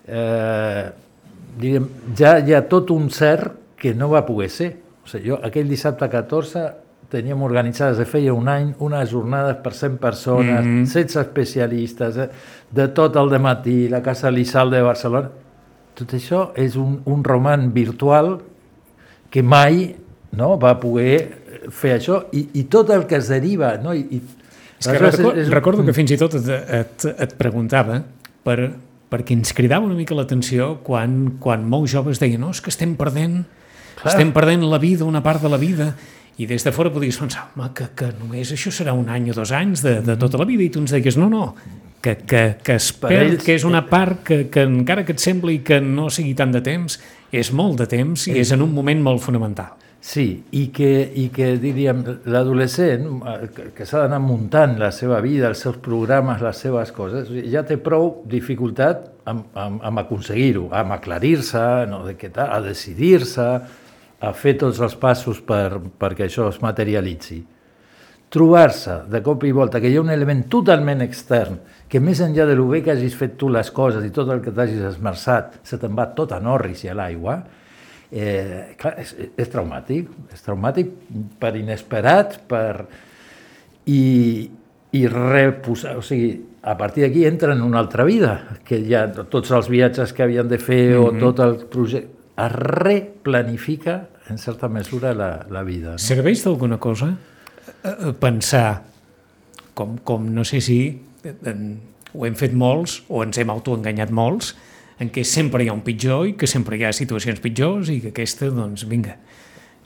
eh, 0.07 0.85
diríem, 1.59 1.89
ja 2.15 2.37
hi 2.39 2.55
ha 2.55 2.63
tot 2.71 2.93
un 2.95 3.09
cert 3.11 3.75
que 3.79 3.93
no 3.93 4.09
va 4.13 4.23
poder 4.25 4.49
ser. 4.49 4.71
O 5.03 5.11
sigui, 5.11 5.29
jo 5.33 5.39
aquell 5.43 5.67
dissabte 5.69 6.07
14 6.09 6.65
teníem 7.11 7.43
organitzades 7.45 7.99
de 7.99 8.05
feia 8.09 8.33
un 8.33 8.47
any 8.49 8.71
unes 8.81 9.11
jornades 9.11 9.59
per 9.63 9.73
100 9.73 9.97
persones, 10.01 10.63
mm 10.63 10.83
-hmm. 10.83 10.85
16 10.85 11.15
especialistes, 11.21 12.17
eh, 12.17 12.29
de 12.71 12.87
tot 12.87 13.15
el 13.15 13.39
matí, 13.39 13.89
la 13.89 14.01
Casa 14.01 14.31
Lissal 14.31 14.71
de 14.71 14.81
Barcelona. 14.81 15.29
Tot 15.93 16.13
això 16.13 16.51
és 16.55 16.75
un, 16.75 17.01
un 17.05 17.23
roman 17.23 17.71
virtual 17.73 18.41
que 19.29 19.43
mai 19.43 19.95
no, 20.37 20.55
va 20.61 20.75
poder 20.79 21.69
fer 21.73 21.95
això 21.97 22.23
i, 22.37 22.45
i 22.61 22.63
tot 22.71 22.89
el 22.93 23.05
que 23.09 23.17
es 23.19 23.29
deriva. 23.31 23.75
No? 23.81 23.93
I, 23.95 24.05
i, 24.17 24.21
És 24.79 24.87
que 24.89 24.97
recordo, 24.99 25.31
és- 25.39 25.49
recordo 25.53 25.85
que 25.87 25.93
fins 25.95 26.11
i 26.11 26.17
tot 26.19 26.35
et, 26.37 26.49
et, 26.51 27.05
et 27.15 27.35
preguntava 27.39 28.01
per, 28.45 28.57
perquè 29.09 29.33
ens 29.37 29.53
cridava 29.55 29.85
una 29.87 29.95
mica 29.97 30.13
l'atenció 30.17 30.75
quan, 30.83 31.37
quan 31.41 31.63
molts 31.69 31.93
joves 31.95 32.19
deien 32.21 32.41
no, 32.43 32.51
és 32.53 32.59
que 32.61 32.69
estem 32.73 32.93
perdent, 32.99 33.45
Clar. 33.95 34.11
estem 34.13 34.33
perdent 34.35 34.65
la 34.67 34.77
vida, 34.83 35.05
una 35.07 35.23
part 35.23 35.41
de 35.41 35.49
la 35.49 35.57
vida, 35.61 35.93
i 36.37 36.45
des 36.49 36.65
de 36.67 36.71
fora 36.75 36.91
podies 36.91 37.15
pensar 37.17 37.45
home, 37.55 37.69
que, 37.73 37.87
que 37.95 38.09
només 38.19 38.51
això 38.51 38.69
serà 38.75 38.91
un 38.93 39.07
any 39.09 39.29
o 39.31 39.33
dos 39.37 39.53
anys 39.55 39.81
de, 39.85 40.01
de 40.03 40.17
tota 40.19 40.37
la 40.41 40.45
vida, 40.49 40.65
i 40.65 40.69
tu 40.69 40.81
ens 40.83 40.91
deies 40.91 41.15
no, 41.17 41.29
no, 41.31 41.53
que, 42.03 42.17
que, 42.27 42.41
que 42.61 42.75
es 42.75 42.89
Per 42.91 43.07
perd, 43.13 43.29
ells- 43.37 43.45
que 43.47 43.55
és 43.55 43.63
una 43.65 43.85
part 43.87 44.19
que, 44.27 44.41
que 44.51 44.65
encara 44.67 45.05
que 45.07 45.15
et 45.15 45.23
sembli 45.23 45.61
que 45.65 45.79
no 45.81 46.09
sigui 46.11 46.35
tant 46.35 46.51
de 46.53 46.59
temps, 46.61 46.99
és 47.31 47.53
molt 47.55 47.79
de 47.79 47.87
temps 47.89 48.27
i 48.27 48.35
és 48.43 48.51
en 48.51 48.61
un 48.67 48.75
moment 48.75 48.99
molt 49.01 49.23
fonamental. 49.23 49.71
Sí, 50.05 50.43
i 50.53 50.67
que, 50.69 50.89
i 51.17 51.23
que 51.33 51.55
diríem, 51.57 52.03
l'adolescent 52.29 53.07
eh, 53.25 53.47
que, 53.73 53.87
s'ha 53.89 54.03
d'anar 54.03 54.19
muntant 54.21 54.75
la 54.77 54.91
seva 54.93 55.17
vida, 55.23 55.47
els 55.49 55.63
seus 55.65 55.79
programes, 55.81 56.43
les 56.45 56.59
seves 56.61 56.91
coses, 56.93 57.31
ja 57.49 57.63
té 57.65 57.79
prou 57.81 58.11
dificultat 58.29 59.01
amb, 59.25 59.47
amb, 59.57 59.81
amb 59.89 60.03
aconseguir-ho, 60.03 60.67
amb 60.77 60.93
aclarir-se, 60.93 61.63
no, 61.89 62.03
de 62.05 62.13
què 62.21 62.29
tal, 62.37 62.53
a 62.53 62.61
decidir-se, 62.67 63.47
a 64.21 64.35
fer 64.37 64.55
tots 64.61 64.83
els 64.85 64.93
passos 65.01 65.41
per, 65.41 65.81
perquè 65.97 66.29
això 66.29 66.51
es 66.53 66.61
materialitzi. 66.61 67.41
Trobar-se 68.29 69.01
de 69.09 69.25
cop 69.25 69.41
i 69.49 69.57
volta 69.57 69.81
que 69.81 69.89
hi 69.89 69.97
ha 69.97 70.05
un 70.05 70.13
element 70.13 70.45
totalment 70.53 71.01
extern, 71.01 71.57
que 71.89 71.97
més 71.97 72.21
enllà 72.21 72.45
de 72.45 72.61
lo 72.61 72.69
bé 72.69 72.85
que 72.85 72.93
hagis 72.93 73.17
fet 73.17 73.39
tu 73.41 73.49
les 73.49 73.73
coses 73.73 74.05
i 74.05 74.13
tot 74.13 74.29
el 74.29 74.45
que 74.45 74.53
t'hagis 74.53 74.85
esmerçat, 74.85 75.63
se 75.65 75.81
te'n 75.81 75.97
va 75.97 76.11
tot 76.13 76.37
a 76.37 76.43
norris 76.45 76.85
i 76.85 76.93
a 76.93 76.99
l'aigua, 77.01 77.41
clar, 78.77 78.93
és, 79.01 79.15
és 79.37 79.49
traumàtic, 79.51 80.09
és 80.33 80.45
traumàtic 80.45 80.91
per 81.39 81.55
inesperat, 81.55 82.39
per... 82.49 82.85
I, 83.85 84.49
i 84.95 85.01
reposar, 85.11 85.97
o 85.99 86.01
sigui, 86.01 86.31
a 86.65 86.73
partir 86.79 87.03
d'aquí 87.03 87.25
entra 87.27 87.53
en 87.53 87.61
una 87.61 87.77
altra 87.83 88.05
vida, 88.07 88.59
que 88.65 88.79
ja 88.87 89.05
tots 89.13 89.51
els 89.53 89.69
viatges 89.69 90.13
que 90.15 90.23
havien 90.25 90.47
de 90.49 90.57
fer 90.57 90.95
mm 90.95 91.01
-hmm. 91.01 91.07
o 91.07 91.11
Mhm. 91.11 91.19
tot 91.19 91.39
el 91.39 91.55
projecte, 91.69 92.09
es 92.37 92.51
replanifica 92.51 94.07
en 94.29 94.37
certa 94.37 94.67
mesura 94.67 95.13
la, 95.13 95.45
la 95.49 95.63
vida. 95.63 95.91
No? 95.91 95.97
Serveix 95.97 96.43
d'alguna 96.43 96.77
cosa 96.77 97.15
eh, 97.83 97.89
eh, 97.89 98.13
pensar, 98.19 98.83
com, 99.73 99.97
com 100.03 100.33
no 100.33 100.43
sé 100.43 100.61
si 100.61 101.01
eh, 101.23 101.55
ho 102.13 102.25
hem 102.25 102.35
fet 102.35 102.53
molts 102.53 103.03
o 103.07 103.23
ens 103.23 103.37
hem 103.37 103.49
autoenganyat 103.49 104.11
molts, 104.11 104.55
en 104.99 105.11
què 105.11 105.25
sempre 105.27 105.63
hi 105.63 105.69
ha 105.71 105.75
un 105.75 105.83
pitjor 105.85 106.29
i 106.29 106.35
que 106.39 106.47
sempre 106.47 106.77
hi 106.79 106.85
ha 106.87 106.93
situacions 106.95 107.41
pitjors 107.43 107.91
i 107.91 107.99
que 108.03 108.13
aquesta, 108.13 108.47
doncs, 108.53 108.85
vinga, 108.89 109.17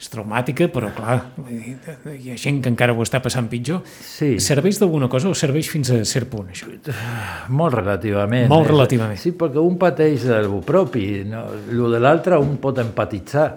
és 0.00 0.08
traumàtica, 0.08 0.70
però 0.72 0.88
clar, 0.96 1.18
hi 1.50 2.32
ha 2.32 2.38
gent 2.40 2.62
que 2.64 2.70
encara 2.72 2.94
ho 2.96 3.04
està 3.04 3.20
passant 3.20 3.50
pitjor. 3.52 3.82
Sí. 3.84 4.32
Serveix 4.40 4.80
d'alguna 4.80 5.10
cosa 5.12 5.28
o 5.28 5.36
serveix 5.36 5.68
fins 5.68 5.92
a 5.92 6.00
cert 6.08 6.30
punt, 6.32 6.48
això? 6.54 6.70
Molt 7.60 7.76
relativament. 7.76 8.48
Molt 8.48 8.70
eh? 8.70 8.72
relativament. 8.72 9.20
Sí, 9.20 9.34
perquè 9.36 9.60
un 9.60 9.76
pateix 9.80 10.24
del 10.30 10.48
propi, 10.66 11.06
no? 11.28 11.44
el 11.68 11.84
de 11.96 12.00
l'altre 12.00 12.40
un 12.40 12.56
pot 12.62 12.80
empatitzar. 12.80 13.50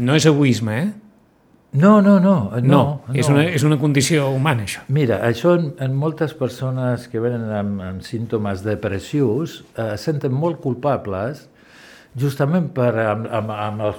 No 0.00 0.14
és 0.16 0.28
egoisme, 0.30 0.78
eh? 0.78 1.09
No, 1.72 2.00
no, 2.02 2.18
no. 2.18 2.50
No, 2.58 2.60
no, 2.62 3.14
és, 3.14 3.28
una, 3.30 3.44
és 3.46 3.62
una 3.62 3.78
condició 3.78 4.26
humana, 4.34 4.64
això. 4.66 4.82
Mira, 4.90 5.20
això 5.26 5.54
en, 5.58 5.70
en 5.78 5.94
moltes 5.94 6.34
persones 6.34 7.06
que 7.12 7.22
venen 7.22 7.46
amb, 7.54 7.84
amb 7.86 8.02
símptomes 8.02 8.64
depressius 8.66 9.60
eh, 9.78 9.94
senten 10.00 10.34
molt 10.34 10.58
culpables 10.64 11.46
justament 12.18 12.72
per, 12.74 12.90
amb, 12.98 13.28
amb, 13.30 13.50
amb, 13.54 13.82
els, 13.86 13.98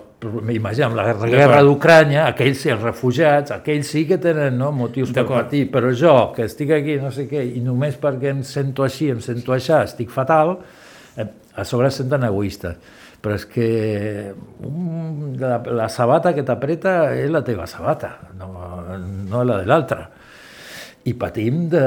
imagina, 0.51 0.89
amb 0.89 0.99
la 0.99 1.29
guerra 1.31 1.61
d'Ucrània, 1.63 2.25
aquells 2.27 2.65
els 2.67 2.83
refugiats, 2.83 3.53
aquells 3.55 3.91
sí 3.93 4.03
que 4.09 4.19
tenen 4.21 4.57
no, 4.59 4.73
motius 4.75 5.13
per 5.15 5.23
patir, 5.29 5.69
però 5.71 5.93
jo, 5.95 6.15
que 6.35 6.49
estic 6.49 6.73
aquí, 6.75 6.97
no 6.99 7.13
sé 7.15 7.29
què, 7.29 7.45
i 7.55 7.63
només 7.63 7.95
perquè 8.01 8.33
em 8.35 8.41
sento 8.47 8.83
així, 8.83 9.07
em 9.15 9.21
sento 9.23 9.55
això, 9.55 9.79
estic 9.87 10.11
fatal, 10.11 10.57
eh, 11.15 11.29
a 11.55 11.67
sobre 11.67 11.91
senten 11.91 12.27
egoistes. 12.27 12.99
Però 13.21 13.35
és 13.37 13.45
que 13.45 13.67
um, 14.65 15.35
la, 15.37 15.59
la 15.69 15.89
sabata 15.93 16.33
que 16.33 16.45
t'apreta 16.45 17.13
és 17.13 17.29
la 17.29 17.43
teva 17.45 17.67
sabata, 17.69 18.15
no, 18.39 18.49
no 19.29 19.43
la 19.45 19.61
de 19.61 19.69
l'altra 19.69 20.07
i 21.03 21.13
patim 21.17 21.63
de, 21.69 21.81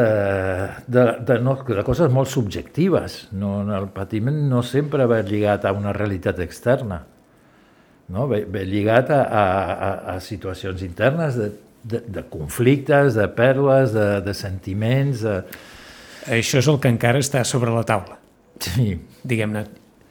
de, 0.86 1.02
de, 1.22 1.38
no, 1.42 1.54
de 1.68 1.82
coses 1.86 2.10
molt 2.10 2.30
subjectives. 2.30 3.20
No, 3.38 3.60
el 3.76 3.86
patiment 3.94 4.40
no 4.50 4.62
sempre 4.66 5.06
va 5.10 5.20
lligat 5.22 5.66
a 5.68 5.74
una 5.76 5.92
realitat 5.94 6.40
externa, 6.42 7.04
no? 8.08 8.26
ve, 8.30 8.42
ve 8.50 8.64
lligat 8.66 9.12
a, 9.14 9.20
a, 9.22 9.44
a, 9.44 9.92
a 10.14 10.16
situacions 10.20 10.82
internes 10.82 11.38
de, 11.38 11.52
de, 11.84 12.02
de 12.16 12.26
conflictes, 12.30 13.14
de 13.14 13.28
pèrdues, 13.36 13.94
de, 13.94 14.08
de 14.26 14.34
sentiments... 14.34 15.22
De... 15.22 15.38
Això 16.34 16.58
és 16.58 16.68
el 16.72 16.80
que 16.82 16.90
encara 16.90 17.22
està 17.22 17.44
sobre 17.46 17.72
la 17.74 17.84
taula. 17.86 18.18
Sí, 18.64 18.94
Diguem-ne, 19.26 19.64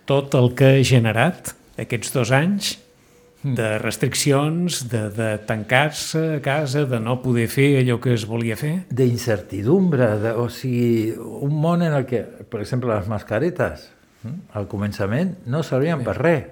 tot 0.09 0.35
el 0.35 0.53
que 0.57 0.75
ha 0.77 0.87
generat 0.87 1.53
aquests 1.79 2.13
dos 2.15 2.31
anys 2.35 2.77
de 3.43 3.77
restriccions, 3.77 4.89
de, 4.89 5.09
de 5.11 5.37
tancar-se 5.47 6.37
a 6.37 6.41
casa, 6.41 6.85
de 6.87 6.99
no 7.03 7.17
poder 7.21 7.49
fer 7.51 7.73
allò 7.81 7.99
que 7.99 8.13
es 8.15 8.23
volia 8.27 8.55
fer. 8.55 8.85
d'incertidumbre, 8.87 10.07
de, 10.23 10.31
o 10.39 10.47
sigui, 10.47 11.11
un 11.17 11.55
món 11.59 11.83
en 11.83 11.93
el 11.97 12.07
que, 12.07 12.23
per 12.23 12.61
exemple, 12.63 12.93
les 12.95 13.09
mascaretes, 13.11 13.89
hm, 14.23 14.37
al 14.55 14.69
començament 14.71 15.35
no 15.51 15.63
servien 15.63 16.05
per 16.07 16.15
res, 16.21 16.45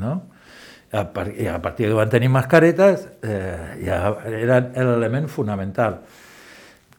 no? 0.00 0.22
A, 0.90 1.04
I 1.38 1.46
a 1.46 1.60
partir 1.62 1.86
que 1.86 1.94
van 1.94 2.08
tenir 2.10 2.32
mascaretes 2.34 3.04
eh, 3.22 3.76
ja 3.84 4.00
eren 4.26 4.72
l'element 4.88 5.28
fonamental. 5.30 6.00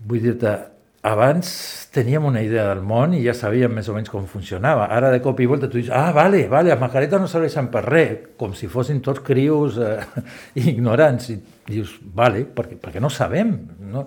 Vull 0.08 0.22
dir-te, 0.24 0.54
abans 1.02 1.90
teníem 1.92 2.26
una 2.26 2.44
idea 2.46 2.68
del 2.70 2.84
món 2.86 3.16
i 3.18 3.24
ja 3.24 3.34
sabíem 3.34 3.74
més 3.74 3.90
o 3.90 3.96
menys 3.96 4.12
com 4.14 4.28
funcionava. 4.30 4.86
Ara 4.94 5.10
de 5.14 5.22
cop 5.24 5.40
i 5.42 5.48
volta 5.50 5.70
tu 5.70 5.80
dius, 5.80 5.90
ah, 5.90 6.12
vale, 6.16 6.44
vale, 6.52 6.70
les 6.70 6.80
mascaretes 6.80 7.22
no 7.22 7.30
serveixen 7.30 7.72
per 7.74 7.84
res, 7.88 8.28
com 8.38 8.54
si 8.58 8.70
fossin 8.70 9.02
tots 9.04 9.24
crios 9.26 9.80
eh, 9.82 9.98
ignorants. 10.70 11.32
I 11.34 11.40
dius, 11.72 11.96
vale, 12.16 12.46
perquè, 12.46 12.78
perquè 12.82 13.02
no 13.02 13.10
sabem. 13.10 13.56
No? 13.92 14.06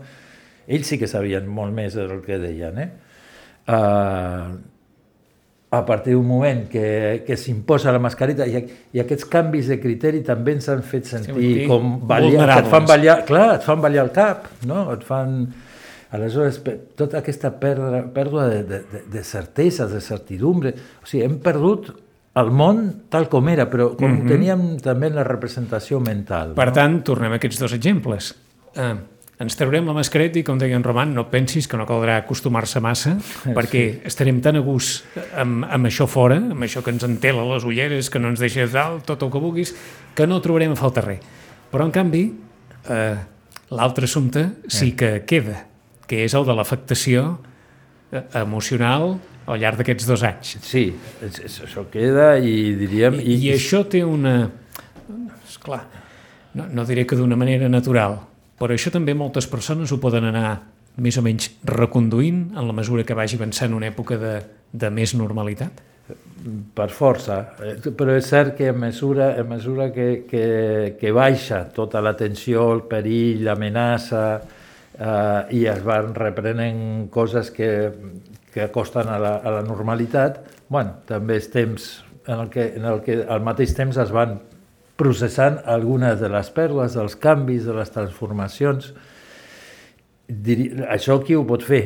Ells 0.70 0.94
sí 0.94 1.00
que 1.00 1.10
sabien 1.10 1.50
molt 1.50 1.74
més 1.74 1.98
del 1.98 2.22
que 2.24 2.38
deien. 2.40 2.78
Eh? 2.78 2.88
Uh, 3.64 4.54
a 5.74 5.82
partir 5.84 6.14
d'un 6.14 6.26
moment 6.26 6.68
que, 6.70 7.24
que 7.26 7.36
s'imposa 7.40 7.92
la 7.92 7.98
mascareta 7.98 8.46
i, 8.46 8.60
i 8.94 9.00
aquests 9.02 9.26
canvis 9.26 9.72
de 9.72 9.80
criteri 9.82 10.20
també 10.22 10.54
ens 10.54 10.68
han 10.70 10.84
fet 10.86 11.08
sentir 11.10 11.34
Sí, 11.34 11.54
com 11.66 11.96
ballar, 12.06 12.60
et 12.60 12.68
fan 12.70 12.86
ballar, 12.86 13.16
clar, 13.26 13.46
et 13.56 13.66
fan 13.66 13.82
ballar 13.82 14.04
el 14.06 14.12
cap, 14.14 14.46
no? 14.70 14.86
Et 14.94 15.02
fan... 15.08 15.40
Aleshores, 16.14 16.60
tota 16.94 17.18
aquesta 17.18 17.50
pèrdua, 17.58 18.04
pèrdua 18.14 18.46
de, 18.52 18.62
de, 18.68 19.00
de, 19.10 19.22
certeses, 19.26 19.90
de 19.90 20.00
certidumbre, 20.04 20.74
o 21.02 21.08
sigui, 21.10 21.24
hem 21.26 21.40
perdut 21.42 21.90
el 22.38 22.52
món 22.54 22.84
tal 23.10 23.26
com 23.30 23.48
era, 23.50 23.66
però 23.70 23.92
com 23.96 24.06
mm 24.10 24.20
-hmm. 24.20 24.28
teníem 24.28 24.62
també 24.82 25.10
la 25.10 25.24
representació 25.24 25.98
mental. 26.00 26.54
Per 26.54 26.66
no? 26.66 26.72
tant, 26.72 27.02
tornem 27.02 27.32
a 27.32 27.36
aquests 27.36 27.58
dos 27.58 27.72
exemples. 27.72 28.34
Eh, 28.76 28.94
ens 29.38 29.56
traurem 29.56 29.86
la 29.86 29.92
mascareta 29.92 30.38
i, 30.38 30.44
com 30.44 30.58
deia 30.58 30.76
en 30.76 30.84
Roman, 30.84 31.12
no 31.14 31.28
pensis 31.30 31.66
que 31.66 31.76
no 31.76 31.86
caldrà 31.86 32.16
acostumar-se 32.18 32.80
massa, 32.80 33.16
perquè 33.56 34.00
estarem 34.04 34.40
tan 34.40 34.56
a 34.56 34.60
gust 34.60 35.04
amb, 35.36 35.64
amb 35.64 35.86
això 35.86 36.06
fora, 36.06 36.36
amb 36.36 36.62
això 36.62 36.82
que 36.82 36.90
ens 36.90 37.02
entela 37.02 37.42
les 37.54 37.64
ulleres, 37.64 38.10
que 38.10 38.20
no 38.20 38.28
ens 38.28 38.38
deixa 38.38 38.66
dalt, 38.66 39.04
tot 39.04 39.22
el 39.22 39.30
que 39.30 39.38
vulguis, 39.38 39.74
que 40.14 40.26
no 40.26 40.40
trobarem 40.40 40.72
a 40.72 40.76
falta 40.76 41.00
res. 41.00 41.18
Però, 41.72 41.84
en 41.84 41.90
canvi, 41.90 42.32
eh, 42.88 43.16
l'altre 43.70 44.04
assumpte 44.04 44.48
sí 44.68 44.92
que 44.92 45.24
queda, 45.26 45.73
que 46.08 46.24
és 46.24 46.34
el 46.36 46.46
de 46.46 46.56
l'afectació 46.56 47.24
eh, 48.12 48.22
emocional 48.40 49.16
al 49.44 49.60
llarg 49.60 49.80
d'aquests 49.80 50.08
dos 50.08 50.24
anys. 50.24 50.56
Sí, 50.64 50.86
això 51.22 51.86
queda 51.92 52.34
i 52.40 52.74
diríem... 52.80 53.18
I, 53.20 53.38
I 53.48 53.54
això 53.56 53.84
té 53.88 54.04
una... 54.06 54.36
Esclar, 55.44 55.82
no, 56.56 56.68
no 56.72 56.84
diré 56.88 57.04
que 57.06 57.16
d'una 57.18 57.36
manera 57.38 57.68
natural, 57.68 58.18
però 58.58 58.74
això 58.74 58.92
també 58.94 59.14
moltes 59.14 59.46
persones 59.50 59.92
ho 59.92 60.00
poden 60.02 60.30
anar 60.30 60.54
més 61.04 61.16
o 61.18 61.24
menys 61.26 61.50
reconduint 61.66 62.46
en 62.54 62.68
la 62.68 62.76
mesura 62.76 63.04
que 63.04 63.16
vagi 63.18 63.36
avançant 63.36 63.74
una 63.74 63.90
època 63.90 64.18
de, 64.20 64.38
de 64.72 64.90
més 64.94 65.16
normalitat? 65.18 65.82
per 66.74 66.90
força, 66.92 67.38
eh, 67.64 67.78
però 67.96 68.12
és 68.18 68.26
cert 68.28 68.52
que 68.58 68.68
a 68.68 68.74
mesura, 68.76 69.30
a 69.40 69.44
mesura 69.48 69.88
que, 69.94 70.24
que, 70.28 70.96
que 71.00 71.12
baixa 71.14 71.62
tota 71.72 72.02
la 72.04 72.12
tensió, 72.18 72.66
el 72.74 72.82
perill, 72.90 73.44
l'amenaça, 73.46 74.42
eh, 74.98 75.56
i 75.56 75.64
es 75.70 75.82
van 75.86 76.14
reprenent 76.16 77.08
coses 77.14 77.50
que, 77.54 77.70
que 78.54 78.64
acosten 78.66 79.10
a 79.10 79.18
la, 79.20 79.36
a 79.38 79.54
la 79.58 79.62
normalitat, 79.66 80.42
bueno, 80.68 80.98
també 81.08 81.38
és 81.40 81.48
temps 81.52 81.88
en 82.26 82.38
el, 82.38 82.50
que, 82.50 82.70
en 82.78 82.86
el 82.88 83.02
que 83.04 83.20
al 83.28 83.44
mateix 83.44 83.74
temps 83.76 83.98
es 84.00 84.12
van 84.14 84.38
processant 84.98 85.58
algunes 85.66 86.20
de 86.20 86.30
les 86.30 86.50
pèrdues, 86.54 86.94
dels 86.94 87.16
canvis, 87.20 87.66
de 87.66 87.74
les 87.76 87.90
transformacions. 87.90 88.92
Diri, 90.28 90.70
això 90.88 91.18
qui 91.24 91.36
ho 91.36 91.42
pot 91.46 91.66
fer? 91.66 91.84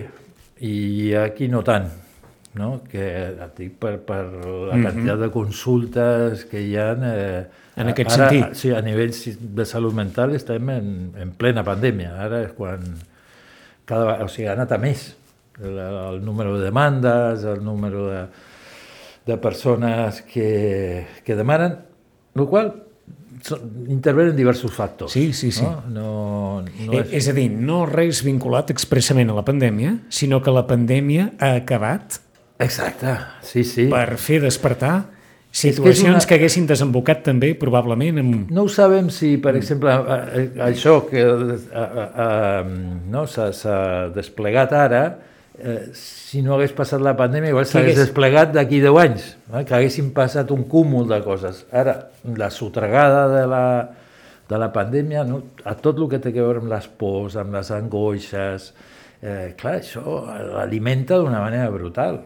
I 0.63 1.15
aquí 1.19 1.49
no 1.51 1.65
tant 1.67 1.89
no? 2.55 2.83
que 2.89 3.05
et 3.29 3.59
dic 3.59 3.77
per, 3.81 3.99
per 4.05 4.23
la 4.33 4.79
quantitat 4.79 5.21
de 5.21 5.31
consultes 5.35 6.47
que 6.49 6.63
hi 6.65 6.75
ha 6.79 6.91
eh, 6.97 7.45
En 7.79 7.93
aquest 7.93 8.15
ara, 8.17 8.29
sentit. 8.31 8.59
Sí, 8.59 8.73
a 8.75 8.81
nivell 8.83 9.13
de 9.39 9.67
salut 9.69 9.95
mental 9.95 10.35
estem 10.35 10.73
en, 10.75 10.91
en 11.19 11.33
plena 11.39 11.65
pandèmia, 11.67 12.17
ara 12.25 12.43
és 12.47 12.55
quan 12.57 12.85
cada, 13.89 14.19
o 14.25 14.29
sigui, 14.29 14.49
ha 14.49 14.57
anat 14.57 14.75
a 14.75 14.81
més 14.83 15.11
el, 15.63 15.79
el 15.79 16.25
número 16.25 16.59
de 16.59 16.65
demandes, 16.65 17.45
el 17.45 17.65
número 17.65 18.09
de, 18.09 18.27
de 19.27 19.39
persones 19.39 20.23
que, 20.23 21.07
que 21.25 21.37
demanen, 21.37 21.79
el 22.35 22.47
qual 22.47 22.75
intervenen 23.89 24.37
diversos 24.37 24.73
factors. 24.73 25.13
Sí, 25.13 25.33
sí, 25.33 25.53
sí. 25.53 25.63
No, 25.63 25.83
no, 25.89 26.63
no 26.63 26.93
Eh, 26.93 27.05
és 27.13 27.29
a 27.29 27.35
dir, 27.37 27.49
no 27.51 27.85
res 27.87 28.23
vinculat 28.27 28.71
expressament 28.75 29.31
a 29.31 29.37
la 29.37 29.45
pandèmia, 29.47 29.99
sinó 30.11 30.43
que 30.43 30.55
la 30.55 30.67
pandèmia 30.67 31.33
ha 31.39 31.55
acabat 31.61 32.19
Exacte, 32.59 33.15
sí, 33.47 33.63
sí. 33.63 33.87
per 33.93 34.17
fer 34.19 34.41
despertar 34.43 34.97
situacions 35.51 36.03
que, 36.03 36.11
una... 36.11 36.27
que 36.27 36.37
haguessin 36.37 36.67
desembocat 36.69 37.23
també 37.27 37.53
probablement 37.59 38.19
amb... 38.23 38.51
No 38.55 38.67
ho 38.67 38.73
sabem 38.73 39.09
si, 39.15 39.37
per 39.43 39.55
exemple, 39.59 39.95
això 40.67 41.01
que 41.09 41.25
no, 43.15 43.25
s'ha 43.31 43.79
desplegat 44.15 44.75
ara, 44.77 45.03
eh, 45.59 45.79
si 45.97 46.43
no 46.43 46.57
hagués 46.57 46.75
passat 46.77 47.03
la 47.05 47.15
pandèmia, 47.19 47.55
igual 47.55 47.67
s'hagués 47.67 47.95
hagués... 47.95 48.09
desplegat 48.09 48.53
d'aquí 48.57 48.83
10 48.85 49.01
anys, 49.05 49.29
eh, 49.53 49.63
que 49.63 49.79
haguessin 49.79 50.13
passat 50.17 50.51
un 50.55 50.67
cúmul 50.71 51.09
de 51.11 51.21
coses. 51.25 51.65
Ara, 51.71 51.97
la 52.39 52.51
sotregada 52.55 53.27
de 53.33 53.45
la, 53.51 53.65
de 54.51 54.61
la 54.61 54.73
pandèmia, 54.75 55.23
no, 55.29 55.43
a 55.65 55.77
tot 55.79 56.03
el 56.03 56.11
que 56.11 56.21
té 56.23 56.35
a 56.35 56.41
veure 56.41 56.65
amb 56.65 56.73
les 56.75 56.91
pors, 57.01 57.39
amb 57.41 57.55
les 57.57 57.71
angoixes, 57.75 58.73
eh, 59.23 59.55
clar, 59.59 59.79
això 59.79 60.21
l'alimenta 60.57 61.23
d'una 61.23 61.41
manera 61.47 61.71
brutal, 61.75 62.21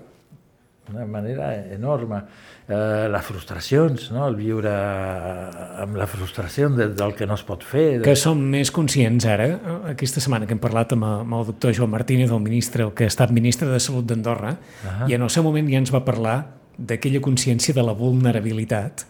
d'una 0.89 1.05
manera 1.07 1.53
enorme 1.73 2.19
eh, 2.67 3.09
les 3.09 3.25
frustracions, 3.25 4.09
no? 4.13 4.25
el 4.27 4.37
viure 4.37 4.73
eh, 4.73 5.83
amb 5.85 5.99
la 5.99 6.09
frustració 6.11 6.69
de, 6.75 6.89
del 6.97 7.15
que 7.15 7.27
no 7.29 7.37
es 7.39 7.45
pot 7.47 7.63
fer. 7.67 8.01
De... 8.01 8.07
Que 8.07 8.17
som 8.19 8.41
més 8.55 8.73
conscients 8.75 9.27
ara, 9.31 9.49
eh, 9.55 9.77
aquesta 9.93 10.23
setmana 10.25 10.49
que 10.49 10.57
hem 10.57 10.63
parlat 10.63 10.97
amb, 10.97 11.07
amb 11.07 11.39
el 11.39 11.47
doctor 11.53 11.75
Joan 11.77 11.93
Martínez, 11.95 12.33
el 12.35 12.43
ministre, 12.43 12.89
el 12.89 12.95
que 12.99 13.07
ha 13.07 13.13
estat 13.13 13.31
ministre 13.35 13.71
de 13.71 13.79
Salut 13.81 14.09
d'Andorra, 14.11 14.57
uh 14.57 14.89
-huh. 14.89 15.11
i 15.11 15.15
en 15.15 15.23
el 15.23 15.31
seu 15.31 15.47
moment 15.47 15.71
ja 15.71 15.79
ens 15.79 15.95
va 15.95 16.05
parlar 16.05 16.63
d'aquella 16.79 17.21
consciència 17.21 17.75
de 17.75 17.83
la 17.83 17.93
vulnerabilitat. 17.93 19.07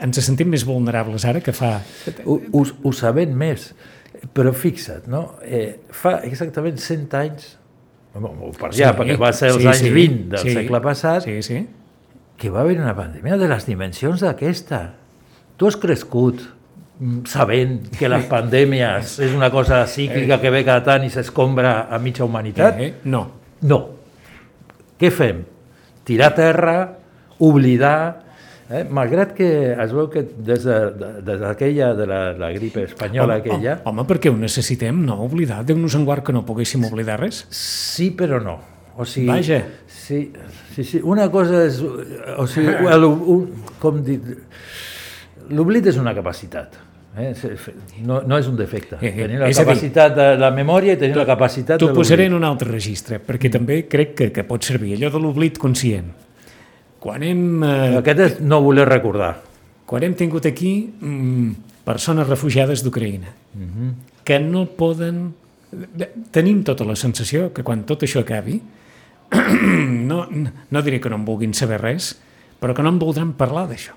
Ens 0.00 0.20
sentim 0.24 0.48
més 0.48 0.64
vulnerables 0.64 1.24
ara 1.24 1.40
que 1.40 1.52
fa... 1.52 1.80
Ho, 2.24 2.40
ho, 2.52 2.66
ho 2.82 2.92
sabem 2.92 3.32
més, 3.32 3.74
però 4.34 4.52
fixa't, 4.52 5.06
no? 5.06 5.36
eh, 5.42 5.80
fa 5.90 6.20
exactament 6.24 6.76
100 6.78 7.14
anys, 7.14 7.56
per 8.12 8.72
ja, 8.74 8.90
sí, 8.90 8.96
perquè 8.98 9.18
va 9.20 9.30
ser 9.36 9.52
els 9.54 9.62
sí, 9.62 9.68
anys 9.70 9.84
sí, 9.84 9.92
20 9.94 10.32
del 10.34 10.48
sí, 10.48 10.56
segle 10.58 10.80
passat, 10.82 11.28
sí, 11.28 11.36
sí 11.46 11.60
que 12.40 12.48
va 12.48 12.62
haver 12.64 12.78
una 12.80 12.94
pandèmia 12.96 13.36
de 13.36 13.50
les 13.50 13.66
dimensions 13.68 14.22
d'aquesta. 14.24 14.80
Tu 15.60 15.68
has 15.68 15.76
crescut 15.76 16.40
sabent 17.28 17.82
que 17.96 18.08
les 18.08 18.24
pandèmies 18.28 19.18
és 19.24 19.34
una 19.36 19.50
cosa 19.52 19.82
cíclica 19.88 20.38
que 20.40 20.52
ve 20.52 20.62
cada 20.64 20.80
tant 20.86 21.04
i 21.04 21.12
s'escombra 21.12 21.74
a 21.92 21.98
mitja 22.00 22.24
humanitat? 22.24 22.80
Eh, 22.80 22.90
no. 23.12 23.22
No. 23.68 23.80
Què 25.00 25.12
fem? 25.12 25.44
Tirar 26.08 26.32
terra, 26.36 26.76
oblidar, 27.44 28.29
Eh? 28.70 28.84
Malgrat 28.86 29.32
que 29.34 29.46
es 29.74 29.92
veu 29.92 30.06
que 30.12 30.22
des 30.22 30.62
d'aquella, 30.62 31.88
de, 31.90 31.96
de, 31.96 32.02
de 32.02 32.06
la, 32.06 32.18
la 32.38 32.50
gripe 32.54 32.84
espanyola 32.86 33.40
home, 33.40 33.42
aquella... 33.42 33.78
Home, 33.90 34.04
perquè 34.06 34.30
ho 34.30 34.36
necessitem, 34.38 35.00
no 35.06 35.16
oblidar. 35.24 35.64
Déu-nos 35.66 35.96
en 35.98 36.04
guard 36.06 36.22
que 36.26 36.34
no 36.36 36.44
poguéssim 36.46 36.86
oblidar 36.86 37.18
res. 37.18 37.42
Sí, 37.50 38.12
però 38.14 38.38
no. 38.44 38.60
O 38.94 39.06
sigui, 39.08 39.26
Vaja. 39.32 39.64
Sí, 39.90 40.20
sí, 40.76 40.84
sí. 40.84 41.00
Una 41.02 41.26
cosa 41.34 41.64
és... 41.66 41.80
O 41.82 42.46
sigui, 42.46 42.76
el, 42.94 43.08
un, 43.10 43.66
com 43.82 43.98
dir... 44.06 44.20
L'oblit 45.50 45.90
és 45.90 45.98
una 45.98 46.14
capacitat. 46.14 46.78
Eh? 47.18 47.34
No, 48.06 48.20
no 48.22 48.38
és 48.38 48.46
un 48.46 48.54
defecte. 48.54 49.00
Eh, 49.02 49.10
eh, 49.10 49.16
tenir 49.24 49.42
la 49.42 49.50
capacitat 49.50 50.14
dir, 50.14 50.22
de 50.22 50.40
la 50.46 50.54
memòria 50.54 50.94
i 50.94 51.00
tenir 51.00 51.18
la 51.18 51.26
capacitat 51.26 51.74
de 51.74 51.82
l'oblit. 51.82 51.96
T'ho 51.98 52.04
posaré 52.06 52.30
en 52.30 52.38
un 52.38 52.46
altre 52.46 52.70
registre, 52.70 53.18
perquè 53.18 53.50
també 53.50 53.82
crec 53.90 54.14
que, 54.14 54.30
que 54.36 54.46
pot 54.46 54.62
servir 54.62 54.94
allò 54.94 55.10
de 55.16 55.26
l'oblit 55.26 55.58
conscient. 55.58 56.12
Quan 57.00 57.24
hem... 57.24 57.62
Eh, 57.64 57.98
Aquest 58.00 58.24
és 58.24 58.38
no 58.44 58.60
voler 58.64 58.86
recordar. 58.88 59.34
Quan 59.88 60.04
hem 60.06 60.14
tingut 60.18 60.46
aquí 60.46 60.72
mm, 60.86 61.82
persones 61.86 62.28
refugiades 62.28 62.84
d'Ucraïna, 62.84 63.32
uh. 63.54 63.60
-huh. 63.60 63.92
que 64.24 64.38
no 64.38 64.66
poden... 64.66 65.32
Tenim 66.30 66.64
tota 66.64 66.84
la 66.84 66.96
sensació 66.96 67.52
que 67.52 67.62
quan 67.62 67.84
tot 67.84 68.02
això 68.02 68.20
acabi, 68.20 68.60
no, 70.10 70.26
no 70.70 70.82
diré 70.82 71.00
que 71.00 71.08
no 71.08 71.16
en 71.16 71.24
vulguin 71.24 71.54
saber 71.54 71.80
res, 71.80 72.18
però 72.60 72.74
que 72.74 72.82
no 72.82 72.88
en 72.88 72.98
voldran 72.98 73.32
parlar 73.32 73.68
d'això, 73.68 73.94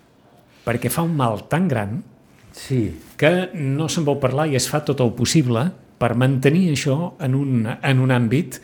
perquè 0.65 0.89
fa 0.89 1.01
un 1.01 1.15
mal 1.15 1.48
tan 1.50 1.67
gran 1.67 2.03
sí. 2.51 2.93
que 3.17 3.50
no 3.53 3.89
se'n 3.89 4.05
vol 4.05 4.19
parlar 4.19 4.48
i 4.48 4.55
es 4.55 4.69
fa 4.69 4.86
tot 4.86 5.01
el 5.01 5.12
possible 5.13 5.72
per 5.98 6.15
mantenir 6.15 6.69
això 6.72 7.15
en 7.19 7.36
un, 7.36 7.67
en 7.81 8.00
un 8.00 8.12
àmbit 8.12 8.62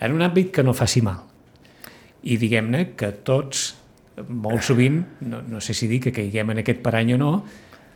en 0.00 0.16
un 0.16 0.24
àmbit 0.24 0.50
que 0.54 0.64
no 0.64 0.74
faci 0.76 1.02
mal. 1.04 1.20
I 2.24 2.36
diguem-ne 2.40 2.90
que 2.98 3.12
tots, 3.24 3.74
molt 4.28 4.64
sovint, 4.66 5.00
no, 5.26 5.42
no 5.46 5.60
sé 5.60 5.74
si 5.76 5.88
dir 5.90 6.00
que 6.04 6.12
caiguem 6.14 6.52
en 6.54 6.62
aquest 6.62 6.80
parany 6.84 7.14
o 7.16 7.18
no, 7.20 7.32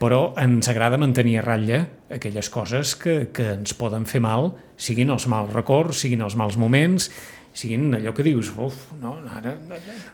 però 0.01 0.35
ens 0.41 0.69
agrada 0.69 0.99
mantenir 1.01 1.39
a 1.41 1.45
ratlla 1.45 1.85
aquelles 2.13 2.51
coses 2.51 2.95
que, 2.99 3.29
que 3.35 3.55
ens 3.55 3.77
poden 3.79 4.09
fer 4.11 4.21
mal, 4.25 4.53
siguin 4.77 5.13
els 5.15 5.29
mals 5.31 5.55
records, 5.55 6.03
siguin 6.03 6.25
els 6.27 6.37
mals 6.37 6.59
moments, 6.61 7.09
siguin 7.55 7.95
allò 7.95 8.13
que 8.15 8.27
dius, 8.27 8.51
uf, 8.59 8.91
no, 9.01 9.17
ara... 9.37 9.55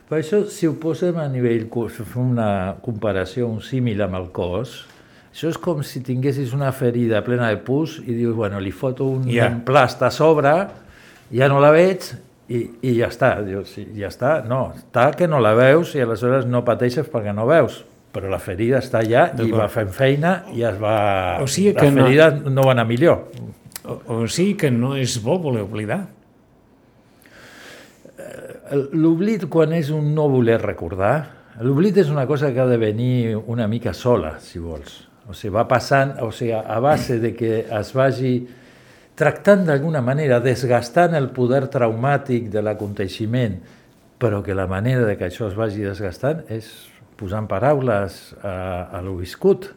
Per 0.09 0.19
això, 0.19 0.43
si 0.53 0.69
ho 0.69 0.77
posem 0.81 1.17
a 1.19 1.27
nivell, 1.33 1.67
si 1.95 2.05
fem 2.05 2.35
una 2.37 2.77
comparació, 2.85 3.49
un 3.49 3.63
símil 3.65 4.03
amb 4.05 4.21
el 4.21 4.29
cos, 4.37 4.83
això 5.31 5.49
és 5.49 5.59
com 5.63 5.81
si 5.87 6.03
tinguessis 6.05 6.53
una 6.57 6.73
ferida 6.77 7.23
plena 7.25 7.49
de 7.49 7.61
pus 7.65 8.01
i 8.05 8.13
dius, 8.13 8.35
bueno, 8.37 8.61
li 8.61 8.73
foto 8.75 9.07
un 9.09 9.29
yeah. 9.31 9.49
emplast 9.49 10.03
a 10.03 10.11
sobre, 10.13 10.53
ja 11.33 11.49
no 11.49 11.61
la 11.63 11.71
veig 11.73 12.11
i, 12.51 12.65
i 12.83 12.97
ja 12.99 13.09
està. 13.11 13.37
Dius, 13.47 13.77
ja 13.97 14.11
està. 14.11 14.41
No, 14.49 14.73
està 14.77 15.11
que 15.17 15.31
no 15.31 15.41
la 15.43 15.55
veus 15.59 15.95
i 15.95 16.03
aleshores 16.03 16.49
no 16.51 16.65
pateixes 16.67 17.09
perquè 17.11 17.35
no 17.37 17.47
veus 17.51 17.85
però 18.11 18.31
la 18.31 18.41
ferida 18.43 18.81
està 18.83 19.05
allà 19.05 19.29
i 19.39 19.53
va 19.55 19.69
fent 19.71 19.93
feina 19.95 20.41
i 20.55 20.65
es 20.67 20.79
va... 20.83 20.95
O 21.43 21.47
sigui 21.47 21.75
que 21.77 21.87
la 21.87 22.07
ferida 22.07 22.31
no, 22.35 22.51
no 22.57 22.65
va 22.67 22.75
anar 22.75 22.87
millor. 22.89 23.29
O, 23.85 23.99
o 24.15 24.17
sigui 24.27 24.57
que 24.59 24.71
no 24.75 24.97
és 24.99 25.15
bo 25.23 25.39
voler 25.43 25.63
oblidar. 25.63 26.01
L'oblit, 28.95 29.47
quan 29.51 29.75
és 29.75 29.91
un 29.95 30.13
no 30.15 30.29
voler 30.31 30.59
recordar, 30.63 31.15
l'oblit 31.63 31.97
és 32.03 32.11
una 32.11 32.27
cosa 32.27 32.53
que 32.55 32.63
ha 32.63 32.69
de 32.71 32.79
venir 32.79 33.37
una 33.41 33.67
mica 33.71 33.95
sola, 33.95 34.37
si 34.43 34.63
vols. 34.63 35.01
O 35.31 35.35
sigui, 35.35 35.55
va 35.55 35.67
passant, 35.71 36.17
o 36.23 36.31
sigui, 36.35 36.55
a 36.59 36.79
base 36.83 37.19
de 37.23 37.33
que 37.35 37.65
es 37.67 37.95
vagi 37.95 38.35
tractant 39.21 39.67
d'alguna 39.69 40.01
manera, 40.05 40.41
desgastant 40.41 41.17
el 41.19 41.29
poder 41.37 41.67
traumàtic 41.73 42.49
de 42.53 42.63
l'aconteixement, 42.65 43.59
però 44.21 44.41
que 44.45 44.57
la 44.57 44.67
manera 44.71 45.05
de 45.09 45.17
que 45.17 45.29
això 45.29 45.49
es 45.49 45.57
vagi 45.59 45.85
desgastant 45.85 46.43
és 46.53 46.69
posant 47.21 47.49
paraules 47.49 48.19
a, 48.41 48.89
a 48.97 49.03
lo 49.05 49.19
viscut. 49.19 49.71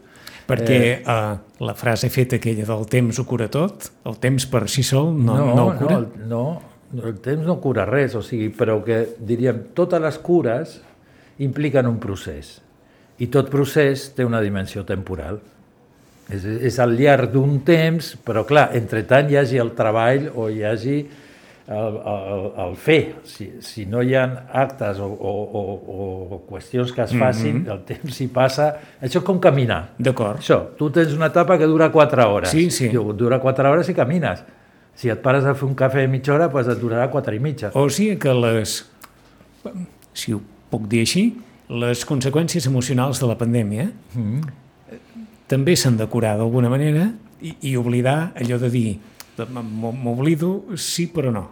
Perquè 0.48 0.80
eh, 0.80 0.96
uh, 1.08 1.64
la 1.64 1.76
frase 1.80 2.10
feta 2.12 2.40
aquella 2.40 2.66
del 2.68 2.88
temps 2.92 3.20
ho 3.20 3.28
cura 3.28 3.48
tot, 3.52 3.90
el 4.08 4.20
temps 4.24 4.48
per 4.52 4.66
si 4.72 4.84
sol 4.84 5.14
no, 5.16 5.38
no, 5.40 5.54
no 5.56 5.68
ho 5.68 5.78
cura? 5.80 6.00
No, 6.28 6.44
no, 6.92 7.06
el 7.08 7.20
temps 7.24 7.48
no 7.48 7.60
cura 7.64 7.88
res, 7.88 8.16
o 8.20 8.24
sigui, 8.24 8.50
però 8.56 8.82
que 8.84 9.06
diríem, 9.20 9.70
totes 9.76 10.04
les 10.04 10.20
cures 10.24 10.78
impliquen 11.44 11.88
un 11.90 12.00
procés 12.04 12.58
i 13.24 13.30
tot 13.32 13.50
procés 13.52 14.10
té 14.18 14.26
una 14.26 14.42
dimensió 14.44 14.84
temporal. 14.88 15.40
És, 16.32 16.46
és 16.46 16.80
al 16.80 16.96
llarg 16.96 17.34
d'un 17.34 17.60
temps, 17.66 18.14
però 18.24 18.46
clar, 18.48 18.70
entre 18.78 19.04
tant 19.08 19.30
hi 19.30 19.38
hagi 19.38 19.60
el 19.60 19.74
treball 19.76 20.30
o 20.36 20.48
hi 20.50 20.64
hagi 20.64 20.96
el, 21.68 22.00
el, 22.14 22.48
el 22.66 22.76
fer. 22.80 23.02
Si, 23.28 23.50
si 23.64 23.86
no 23.86 24.02
hi 24.02 24.16
ha 24.16 24.24
actes 24.64 25.00
o, 25.04 25.08
o, 25.08 25.36
o, 25.44 25.62
o 26.38 26.42
qüestions 26.48 26.96
que 26.96 27.04
es 27.04 27.12
facin, 27.12 27.60
mm 27.60 27.66
-hmm. 27.66 27.72
el 27.72 27.84
temps 27.84 28.16
s'hi 28.16 28.28
passa... 28.28 28.74
Això 29.02 29.20
és 29.20 29.24
com 29.24 29.40
caminar. 29.40 29.94
D'acord. 29.98 30.40
Això, 30.40 30.76
tu 30.78 30.90
tens 30.90 31.14
una 31.14 31.28
etapa 31.28 31.58
que 31.58 31.66
dura 31.66 31.92
4 31.92 32.28
hores. 32.30 32.50
Sí, 32.50 32.70
sí. 32.70 32.90
Diu, 32.90 33.14
dura 33.14 33.40
4 33.40 33.70
hores 33.70 33.90
i 33.90 33.94
camines 33.94 34.44
si 34.96 35.10
et 35.10 35.22
pares 35.24 35.46
a 35.46 35.54
fer 35.58 35.68
un 35.68 35.76
cafè 35.78 36.06
de 36.06 36.12
mitja 36.12 36.36
hora, 36.36 36.50
doncs 36.52 36.70
et 36.76 36.82
durarà 36.82 37.10
quatre 37.12 37.36
i 37.36 37.42
mitja. 37.42 37.72
O 37.78 37.88
sigui 37.90 38.18
que 38.22 38.34
les, 38.38 38.76
si 40.14 40.34
ho 40.36 40.42
puc 40.72 40.88
dir 40.90 41.04
així, 41.06 41.26
les 41.74 42.04
conseqüències 42.06 42.68
emocionals 42.70 43.22
de 43.22 43.30
la 43.30 43.38
pandèmia 43.40 43.86
mm 43.86 44.22
-hmm. 44.22 44.52
També 45.54 45.78
s'han 45.78 46.02
de 46.02 46.10
curar 46.10 46.36
d'alguna 46.42 46.72
manera 46.74 47.08
i, 47.42 47.54
i 47.70 47.78
oblidar 47.78 48.34
allò 48.34 48.58
de 48.62 48.74
dir 48.74 48.88
m'oblido 49.38 50.76
sí 50.78 51.08
però 51.14 51.32
no. 51.34 51.48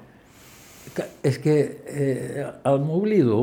Que, 0.94 1.06
és 1.26 1.38
que 1.42 1.56
eh, 1.88 2.44
el 2.68 2.80
m'oblido 2.84 3.40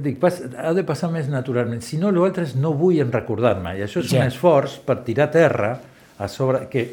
dic, 0.00 0.20
pas, 0.20 0.38
ha 0.60 0.72
de 0.76 0.84
passar 0.86 1.10
més 1.12 1.28
naturalment. 1.32 1.80
Si 1.84 1.98
no, 2.00 2.12
l'altre 2.12 2.44
és 2.46 2.54
no 2.56 2.74
vull 2.76 3.00
en 3.00 3.12
recordar-me. 3.12 3.74
I 3.76 3.84
això 3.84 4.04
és 4.04 4.12
ja. 4.12 4.20
un 4.20 4.30
esforç 4.30 4.78
per 4.86 5.00
tirar 5.04 5.30
terra 5.34 5.74
a 6.20 6.28
sobre, 6.28 6.66
que 6.72 6.84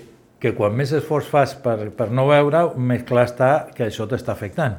que 0.42 0.54
quan 0.54 0.76
més 0.78 0.92
esforç 0.94 1.30
fas 1.32 1.56
per, 1.64 1.90
per 1.98 2.10
no 2.14 2.28
veure, 2.30 2.68
més 2.78 3.04
clar 3.08 3.26
està 3.28 3.52
que 3.74 3.88
això 3.88 4.06
t'està 4.10 4.36
afectant. 4.36 4.78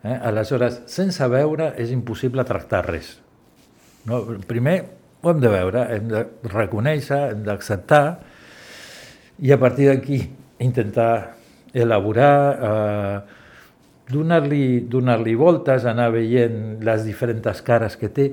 Eh? 0.00 0.16
Aleshores, 0.30 0.80
sense 0.88 1.26
veure 1.28 1.74
és 1.80 1.92
impossible 1.92 2.44
tractar 2.48 2.86
res. 2.86 3.18
No? 4.08 4.22
Primer 4.48 4.78
ho 5.20 5.30
hem 5.30 5.40
de 5.40 5.50
veure, 5.52 5.84
hem 5.94 6.08
de 6.08 6.24
reconèixer, 6.52 7.20
hem 7.34 7.44
d'acceptar 7.44 8.04
i 9.40 9.52
a 9.52 9.58
partir 9.60 9.88
d'aquí 9.90 10.20
intentar 10.60 11.36
elaborar, 11.72 12.36
eh, 12.70 13.20
donar-li 14.10 14.80
donar, 14.80 15.20
-li, 15.20 15.36
voltes, 15.36 15.84
anar 15.84 16.10
veient 16.10 16.82
les 16.82 17.04
diferents 17.04 17.62
cares 17.62 17.96
que 17.96 18.08
té. 18.08 18.32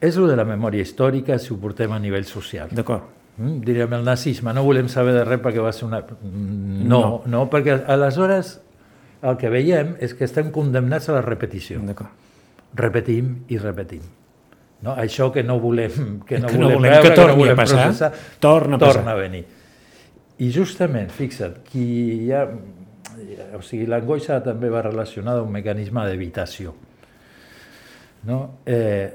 És 0.00 0.16
el 0.16 0.28
de 0.28 0.36
la 0.36 0.44
memòria 0.44 0.82
històrica 0.82 1.38
si 1.38 1.52
ho 1.52 1.56
portem 1.56 1.92
a 1.92 1.98
nivell 1.98 2.24
social. 2.24 2.68
D'acord. 2.70 3.02
Mm, 3.38 3.60
diríem 3.60 3.92
el 3.92 4.04
nazisme, 4.04 4.52
no 4.52 4.62
volem 4.64 4.88
saber 4.88 5.12
de 5.12 5.24
res 5.24 5.40
perquè 5.40 5.60
va 5.60 5.72
ser 5.72 5.86
una... 5.86 6.00
Mm, 6.00 6.88
no, 6.88 7.00
no, 7.00 7.22
no 7.26 7.50
perquè 7.50 7.84
aleshores 7.86 8.60
el 9.22 9.36
que 9.36 9.50
veiem 9.50 9.96
és 10.00 10.14
que 10.14 10.24
estem 10.24 10.50
condemnats 10.50 11.08
a 11.08 11.12
la 11.12 11.22
repetició. 11.22 11.80
repetim 12.74 13.44
i 13.48 13.58
repetim. 13.58 14.02
No? 14.82 14.92
Això 14.94 15.30
que 15.32 15.42
no 15.42 15.58
volem, 15.58 16.20
que 16.28 16.38
no 16.38 16.48
Que 16.48 16.58
no 16.58 16.66
volem, 16.68 16.78
volem 16.78 16.92
veure, 16.92 17.02
que 17.08 17.14
torni 17.16 17.32
no 17.32 17.38
volem 17.40 17.54
a 17.54 17.60
passar, 17.62 17.84
processar, 17.86 18.10
torna 18.40 18.76
a 18.76 18.78
passar. 18.78 18.94
torna 19.00 19.12
a 19.12 19.20
venir. 19.20 19.44
I 20.38 20.50
justament, 20.52 21.08
fixa't, 21.16 21.62
qui 21.64 22.26
ja, 22.28 22.42
o 23.56 23.62
sigui, 23.64 23.86
l'angoixa 23.88 24.42
també 24.44 24.68
va 24.68 24.82
relacionada 24.84 25.40
a 25.40 25.46
un 25.46 25.52
mecanisme 25.54 26.04
d'evitació. 26.04 26.74
No? 28.28 28.58
Eh, 28.66 29.08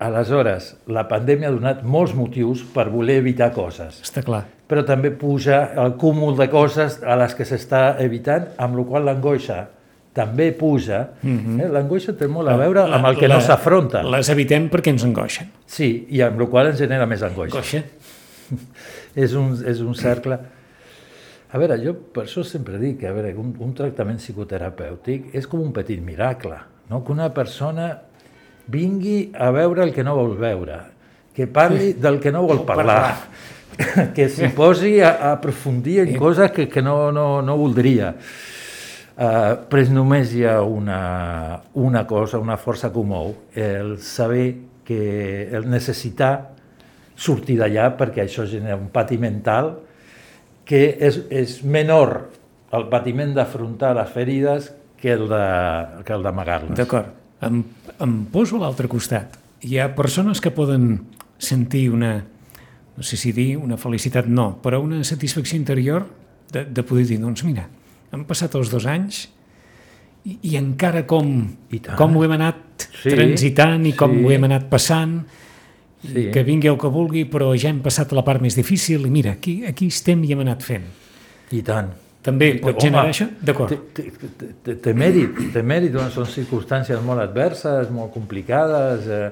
aleshores, 0.00 0.72
la 0.90 1.06
pandèmia 1.10 1.48
ha 1.50 1.54
donat 1.54 1.82
molts 1.86 2.14
motius 2.16 2.62
per 2.74 2.88
voler 2.90 3.18
evitar 3.22 3.50
coses, 3.54 4.00
Està 4.02 4.22
clar. 4.26 4.44
però 4.68 4.84
també 4.86 5.10
puja 5.10 5.62
el 5.82 5.94
cúmul 6.00 6.36
de 6.38 6.46
coses 6.50 7.00
a 7.02 7.16
les 7.18 7.34
que 7.34 7.44
s'està 7.48 7.96
evitant, 8.02 8.50
amb 8.58 8.78
la 8.78 8.84
qual 8.88 9.04
l'angoixa 9.08 9.68
també 10.18 10.50
puja. 10.58 11.00
eh? 11.22 11.70
L'angoixa 11.70 12.16
té 12.18 12.28
molt 12.30 12.50
a 12.50 12.58
veure 12.58 12.84
amb 12.98 13.06
el 13.12 13.18
que 13.20 13.30
no 13.30 13.38
s'afronta. 13.44 14.02
Les 14.16 14.30
evitem 14.34 14.68
perquè 14.72 14.90
ens 14.94 15.06
angoixen. 15.06 15.52
Sí, 15.70 16.08
i 16.10 16.22
amb 16.26 16.42
la 16.42 16.50
qual 16.50 16.72
ens 16.72 16.82
genera 16.82 17.06
més 17.06 17.22
angoixa. 17.22 17.62
Angoixa. 17.62 17.84
És 19.24 19.34
un, 19.38 19.52
és 19.66 19.82
un 19.84 19.94
cercle... 19.98 20.38
A 21.48 21.56
veure, 21.56 21.78
jo 21.80 21.94
per 22.12 22.26
això 22.26 22.42
sempre 22.44 22.76
dic 22.76 22.98
que 23.00 23.08
a 23.08 23.12
veure, 23.16 23.30
un, 23.40 23.54
un 23.64 23.70
tractament 23.72 24.18
psicoterapèutic 24.20 25.30
és 25.38 25.46
com 25.48 25.62
un 25.64 25.70
petit 25.72 26.02
miracle, 26.04 26.58
no? 26.90 27.00
que 27.00 27.14
una 27.14 27.30
persona 27.32 27.86
vingui 28.68 29.30
a 29.32 29.48
veure 29.54 29.86
el 29.86 29.94
que 29.96 30.04
no 30.04 30.12
vol 30.18 30.34
veure, 30.36 30.76
que 31.32 31.46
parli 31.48 31.94
del 31.96 32.20
que 32.20 32.34
no 32.34 32.42
vol 32.44 32.66
parlar, 32.68 33.16
que 34.16 34.28
s'hi 34.28 34.50
posi 34.52 34.98
a, 35.00 35.14
a 35.14 35.32
aprofundir 35.38 36.02
en 36.04 36.12
coses 36.20 36.52
que, 36.52 36.68
que 36.68 36.84
no, 36.84 36.98
no, 37.16 37.40
no 37.40 37.56
voldria. 37.56 38.12
Uh, 39.18 39.66
però 39.66 39.82
només 39.90 40.30
hi 40.30 40.44
ha 40.46 40.60
una, 40.62 41.60
una 41.74 42.04
cosa, 42.06 42.38
una 42.38 42.54
força 42.56 42.92
que 42.94 43.00
ho 43.00 43.02
mou, 43.02 43.32
el 43.58 43.96
saber 43.98 44.52
que 44.86 45.48
el 45.50 45.66
necessitar 45.66 46.54
sortir 47.18 47.58
d'allà 47.58 47.90
perquè 47.98 48.22
això 48.22 48.46
genera 48.46 48.78
un 48.78 48.92
pati 48.94 49.18
mental 49.18 49.72
que 50.68 50.84
és, 51.02 51.18
és 51.34 51.58
menor 51.66 52.28
el 52.76 52.86
patiment 52.92 53.34
d'afrontar 53.34 53.94
les 53.98 54.10
ferides 54.12 54.70
que 55.00 55.14
el 55.16 55.26
d'amagar-les. 55.28 56.76
D'acord. 56.78 57.10
Em, 57.42 57.62
em 57.98 58.14
poso 58.32 58.58
a 58.58 58.66
l'altre 58.66 58.90
costat. 58.90 59.38
Hi 59.66 59.78
ha 59.78 59.88
persones 59.98 60.42
que 60.42 60.52
poden 60.54 61.00
sentir 61.38 61.88
una, 61.94 62.12
no 62.94 63.06
sé 63.06 63.18
si 63.18 63.32
dir 63.34 63.56
una 63.58 63.78
felicitat, 63.80 64.30
no, 64.30 64.52
però 64.62 64.82
una 64.82 65.02
satisfacció 65.06 65.58
interior 65.58 66.06
de, 66.52 66.64
de 66.64 66.86
poder 66.86 67.06
dir, 67.08 67.18
doncs 67.22 67.44
mira, 67.46 67.68
han 68.12 68.24
passat 68.28 68.54
els 68.58 68.70
dos 68.72 68.86
anys 68.88 69.26
i, 70.24 70.38
i 70.52 70.56
encara 70.60 71.04
com, 71.08 71.28
I 71.72 71.80
tant. 71.84 71.96
com 72.00 72.16
ho 72.16 72.24
hem 72.24 72.32
anat 72.38 72.88
Sí, 73.02 73.10
transitant 73.10 73.86
i 73.86 73.92
com 73.98 74.12
sí. 74.14 74.24
ho 74.24 74.30
hem 74.34 74.44
anat 74.48 74.68
passant, 74.70 75.20
Sí. 75.98 76.28
que 76.30 76.44
vingui 76.46 76.68
el 76.70 76.76
que 76.78 76.86
vulgui, 76.94 77.24
però 77.26 77.48
ja 77.58 77.72
hem 77.72 77.80
passat 77.82 78.12
la 78.14 78.22
part 78.22 78.38
més 78.40 78.54
difícil 78.54 79.02
i 79.06 79.10
mira, 79.10 79.32
aquí, 79.34 79.64
aquí 79.66 79.88
estem 79.90 80.20
i 80.22 80.30
hem 80.30 80.44
anat 80.44 80.62
fent. 80.62 80.84
I 81.50 81.62
tant. 81.66 81.88
També 82.22 82.52
pot 82.60 82.76
home, 82.76 82.82
generar 82.84 83.08
això? 83.10 83.26
D'acord. 83.42 83.72
Té 83.94 84.94
mèrit, 84.94 85.40
té 85.54 85.62
mèrit, 85.66 85.90
doncs 85.94 86.14
són 86.14 86.26
circumstàncies 86.30 87.02
molt 87.02 87.22
adverses, 87.24 87.90
molt 87.90 88.12
complicades, 88.14 89.06
eh, 89.10 89.30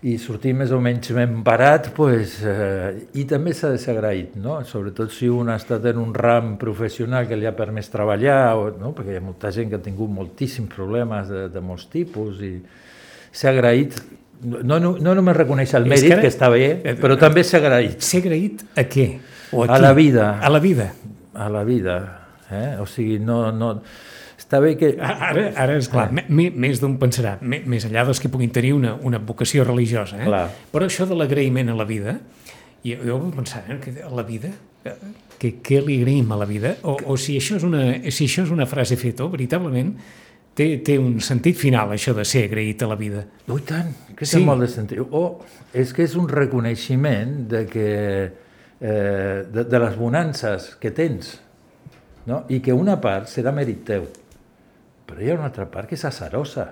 i 0.00 0.14
sortir 0.16 0.54
més 0.56 0.70
o 0.72 0.78
menys 0.80 1.10
ben 1.12 1.42
parat, 1.44 1.90
pues, 1.92 2.38
eh, 2.48 3.02
i 3.20 3.26
també 3.28 3.52
s'ha 3.52 3.68
de 3.74 3.80
ser 3.80 3.92
agraït, 3.92 4.38
no? 4.40 4.56
sobretot 4.64 5.12
si 5.12 5.28
un 5.28 5.50
ha 5.52 5.58
estat 5.60 5.84
en 5.90 6.00
un 6.00 6.14
ram 6.16 6.54
professional 6.60 7.28
que 7.28 7.36
li 7.36 7.48
ha 7.48 7.52
permès 7.56 7.92
treballar, 7.92 8.38
o, 8.56 8.70
no? 8.80 8.94
perquè 8.96 9.12
hi 9.12 9.20
ha 9.20 9.24
molta 9.24 9.50
gent 9.52 9.68
que 9.68 9.76
ha 9.76 9.84
tingut 9.84 10.08
moltíssims 10.08 10.72
problemes 10.72 11.28
de, 11.28 11.48
de 11.52 11.60
molts 11.60 11.90
tipus, 11.92 12.40
i 12.40 12.54
ser 13.30 13.52
agraït, 13.52 13.98
no, 14.40 14.78
no, 14.80 14.94
no 14.96 15.14
només 15.18 15.36
reconèixer 15.36 15.82
el 15.82 15.90
mèrit, 15.92 16.14
que 16.14 16.22
que, 16.24 16.32
està 16.32 16.48
bé, 16.48 16.96
però 17.02 17.18
també 17.20 17.44
ser 17.44 17.60
agraït 17.60 18.00
Ser 18.00 18.22
agraït 18.24 18.64
a 18.80 18.86
què? 18.88 19.10
O 19.52 19.66
A 19.66 19.74
qui? 19.74 19.82
la 19.84 19.92
vida. 19.92 20.30
A 20.40 20.48
la 20.48 20.62
vida. 20.64 20.92
a 21.34 21.48
la 21.52 21.64
vida. 21.64 21.98
Eh? 22.50 22.78
O 22.80 22.86
sigui, 22.86 23.18
no, 23.20 23.50
no... 23.52 23.74
Està 24.40 24.58
bé 24.62 24.72
que... 24.80 24.94
Ara, 24.98 25.50
ara 25.60 25.74
és 25.76 25.88
clar, 25.92 26.08
me- 26.16 26.48
més 26.50 26.80
d'un 26.80 26.94
pensarà, 26.98 27.34
més 27.44 27.84
enllà 27.84 28.06
dels 28.08 28.20
que 28.22 28.30
puguin 28.32 28.50
tenir 28.54 28.72
una, 28.74 28.94
una 29.04 29.18
vocació 29.20 29.66
religiosa, 29.68 30.16
eh? 30.22 30.26
Clar. 30.30 30.46
però 30.72 30.88
això 30.88 31.04
de 31.06 31.18
l'agraïment 31.18 31.68
a 31.70 31.76
la 31.76 31.84
vida, 31.84 32.16
jo, 32.82 32.96
jo 33.04 33.18
vaig 33.20 33.36
pensar, 33.36 33.62
eh, 33.68 33.76
que 33.84 33.92
a 34.02 34.08
la 34.16 34.24
vida, 34.24 34.48
que, 35.38 35.52
què 35.60 35.82
li 35.84 35.98
agraïm 36.00 36.32
a 36.32 36.38
la 36.40 36.46
vida? 36.48 36.72
O, 36.88 36.96
o 37.12 37.16
si, 37.20 37.36
això 37.36 37.58
és 37.60 37.66
una, 37.68 37.82
si 38.08 38.24
això 38.30 38.46
és 38.48 38.50
una 38.54 38.64
frase 38.66 38.96
feta, 38.96 39.26
veritablement, 39.28 39.92
té, 40.56 40.70
té 40.88 40.96
un 40.98 41.18
sentit 41.24 41.56
final, 41.60 41.92
això 41.92 42.14
de 42.16 42.24
ser 42.24 42.46
agraït 42.48 42.80
a 42.82 42.88
la 42.90 42.96
vida. 42.98 43.26
Ui, 43.52 43.60
tant, 43.68 43.92
que 44.16 44.24
Sí. 44.26 44.38
té 44.38 44.44
molt 44.44 44.64
de 44.64 44.70
sentit. 44.72 45.04
O 45.04 45.42
és 45.76 45.92
que 45.92 46.02
és 46.08 46.16
un 46.16 46.26
reconeixement 46.32 47.36
de 47.52 47.66
que 47.68 47.86
eh, 48.80 49.44
de, 49.52 49.64
de 49.68 49.78
les 49.84 49.96
bonances 50.00 50.72
que 50.80 50.90
tens, 50.96 51.36
no? 52.26 52.46
i 52.48 52.58
que 52.64 52.72
una 52.72 52.96
part 53.00 53.28
serà 53.28 53.52
mèrit 53.52 53.84
teu, 53.84 54.08
però 55.10 55.24
hi 55.24 55.32
ha 55.32 55.36
una 55.40 55.50
altra 55.50 55.66
part 55.70 55.90
que 55.90 55.98
és 55.98 56.06
azarosa. 56.08 56.70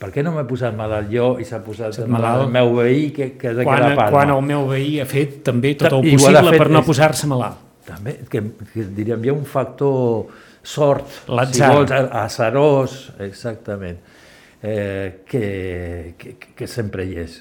Per 0.00 0.08
què 0.14 0.22
no 0.24 0.32
m'he 0.32 0.46
posat 0.48 0.76
malalt 0.76 1.10
jo 1.12 1.34
i 1.40 1.44
s'ha 1.44 1.58
posat 1.64 1.92
Estat 1.92 2.08
malalt 2.08 2.46
el 2.46 2.50
malalt. 2.50 2.54
meu 2.56 2.70
veí 2.78 3.10
que, 3.16 3.32
que 3.36 3.54
de 3.54 3.64
Quan, 3.66 3.82
quedar 3.82 3.96
palma? 3.98 4.10
quan 4.14 4.30
el 4.36 4.44
meu 4.48 4.66
veí 4.70 4.94
ha 5.02 5.04
fet 5.08 5.42
també 5.44 5.74
tot 5.76 5.92
el 5.92 6.06
possible 6.14 6.44
fet 6.48 6.62
per 6.62 6.70
no 6.72 6.82
posar-se 6.86 7.28
malalt. 7.28 7.66
També, 7.84 8.14
que, 8.30 8.42
que 8.72 8.86
diríem, 8.96 9.22
hi 9.24 9.32
ha 9.32 9.34
un 9.34 9.44
factor 9.48 10.30
sort, 10.62 11.06
si 11.52 11.62
vols, 11.64 11.92
azarós, 12.20 12.96
exactament, 13.24 13.98
eh, 14.62 15.22
que, 15.26 16.14
que, 16.20 16.36
que 16.56 16.68
sempre 16.68 17.04
hi 17.08 17.16
és. 17.24 17.40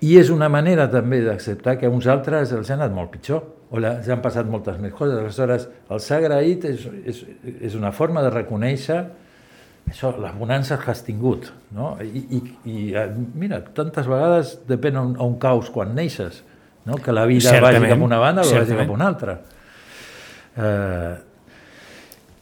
I 0.00 0.16
és 0.20 0.30
una 0.32 0.48
manera 0.48 0.86
també 0.92 1.20
d'acceptar 1.24 1.76
que 1.80 1.88
a 1.88 1.92
uns 1.92 2.06
altres 2.08 2.52
els 2.56 2.70
ha 2.70 2.76
anat 2.78 2.92
molt 2.96 3.10
pitjor, 3.12 3.42
o 3.70 3.80
els 3.80 4.08
han 4.08 4.22
passat 4.24 4.48
moltes 4.48 4.78
més 4.80 4.92
coses. 4.96 5.18
Aleshores, 5.20 5.66
el 5.90 6.00
ser 6.00 6.22
agraït 6.22 6.64
és, 6.68 6.86
és, 7.04 7.24
és 7.68 7.76
una 7.78 7.92
forma 7.92 8.22
de 8.24 8.32
reconèixer 8.32 9.02
això, 9.90 10.12
les 10.22 10.34
bonances 10.38 10.80
que 10.80 10.90
has 10.92 11.02
tingut. 11.06 11.50
No? 11.76 11.94
I, 12.02 12.24
i, 12.38 12.42
i 12.70 12.84
eh, 12.96 13.06
mira, 13.38 13.60
tantes 13.76 14.08
vegades 14.10 14.56
depèn 14.68 14.98
on, 15.00 15.14
on 15.22 15.38
caus 15.42 15.70
quan 15.74 15.94
neixes, 15.96 16.42
no? 16.88 16.98
que 17.02 17.14
la 17.14 17.26
vida 17.30 17.50
Certament, 17.50 17.82
vagi 17.82 17.94
cap 17.94 18.06
una 18.06 18.20
banda 18.22 18.46
o 18.46 18.54
vagi 18.54 18.78
cap 18.78 18.94
una 18.94 19.08
altra. 19.10 19.36
Eh, 20.60 21.14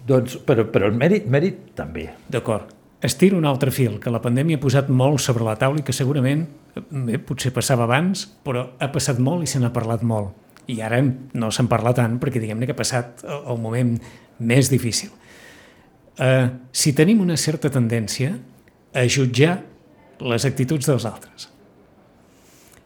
doncs, 0.09 0.39
però, 0.47 0.65
però 0.73 0.89
el 0.89 0.97
mèrit, 0.99 1.29
mèrit 1.29 1.73
també. 1.79 2.09
D'acord. 2.29 2.75
Estiro 3.05 3.39
un 3.39 3.47
altre 3.47 3.71
fil, 3.71 4.01
que 4.03 4.11
la 4.11 4.19
pandèmia 4.23 4.59
ha 4.59 4.63
posat 4.63 4.89
molt 4.91 5.23
sobre 5.23 5.45
la 5.47 5.55
taula 5.61 5.79
i 5.79 5.85
que 5.87 5.95
segurament, 5.95 6.49
bé, 6.75 7.21
potser 7.23 7.53
passava 7.55 7.87
abans, 7.87 8.25
però 8.45 8.65
ha 8.83 8.89
passat 8.91 9.21
molt 9.23 9.47
i 9.47 9.51
se 9.51 9.61
n'ha 9.63 9.71
parlat 9.75 10.03
molt. 10.03 10.35
I 10.69 10.81
ara 10.85 10.99
no 11.01 11.53
se'n 11.55 11.69
parla 11.71 11.95
tant 11.97 12.19
perquè 12.21 12.43
diguem-ne 12.43 12.67
que 12.67 12.75
ha 12.75 12.81
passat 12.81 13.23
el 13.25 13.61
moment 13.63 13.95
més 14.39 14.69
difícil. 14.73 15.15
Uh, 16.19 16.51
si 16.75 16.93
tenim 16.99 17.21
una 17.23 17.37
certa 17.39 17.71
tendència 17.71 18.33
a 18.95 19.05
jutjar 19.07 19.61
les 20.27 20.45
actituds 20.49 20.89
dels 20.89 21.07
altres. 21.07 21.47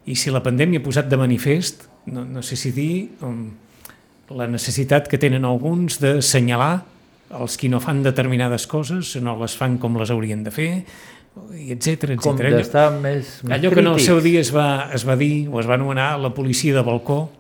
I 0.05 0.17
si 0.19 0.33
la 0.35 0.43
pandèmia 0.45 0.83
ha 0.83 0.85
posat 0.85 1.09
de 1.09 1.17
manifest, 1.17 1.87
no, 2.13 2.27
no 2.29 2.43
sé 2.45 2.59
si 2.61 2.73
dir, 2.77 3.09
um, 3.25 3.47
la 4.37 4.49
necessitat 4.51 5.09
que 5.09 5.21
tenen 5.21 5.47
alguns 5.49 6.01
de 6.03 6.19
senyalar 6.25 6.83
els 7.33 7.57
qui 7.57 7.71
no 7.73 7.81
fan 7.81 8.03
determinades 8.05 8.67
coses, 8.69 9.15
no 9.25 9.37
les 9.41 9.57
fan 9.57 9.79
com 9.81 9.97
les 10.01 10.13
haurien 10.13 10.43
de 10.45 10.53
fer, 10.53 10.71
i 11.57 11.71
etc 11.73 12.19
Com 12.21 12.37
etc. 12.37 12.51
d'estar 12.59 12.89
més, 13.01 13.39
més 13.41 13.55
Allò 13.57 13.71
que 13.73 13.81
en 13.81 13.89
el 13.95 14.01
seu 14.05 14.21
dia 14.21 14.43
es 14.43 14.51
va, 14.53 14.91
es 14.93 15.07
va 15.09 15.17
dir 15.17 15.49
o 15.49 15.63
es 15.63 15.69
va 15.69 15.79
anomenar 15.79 16.19
la 16.21 16.35
policia 16.37 16.77
de 16.77 16.83
balcó, 16.85 17.31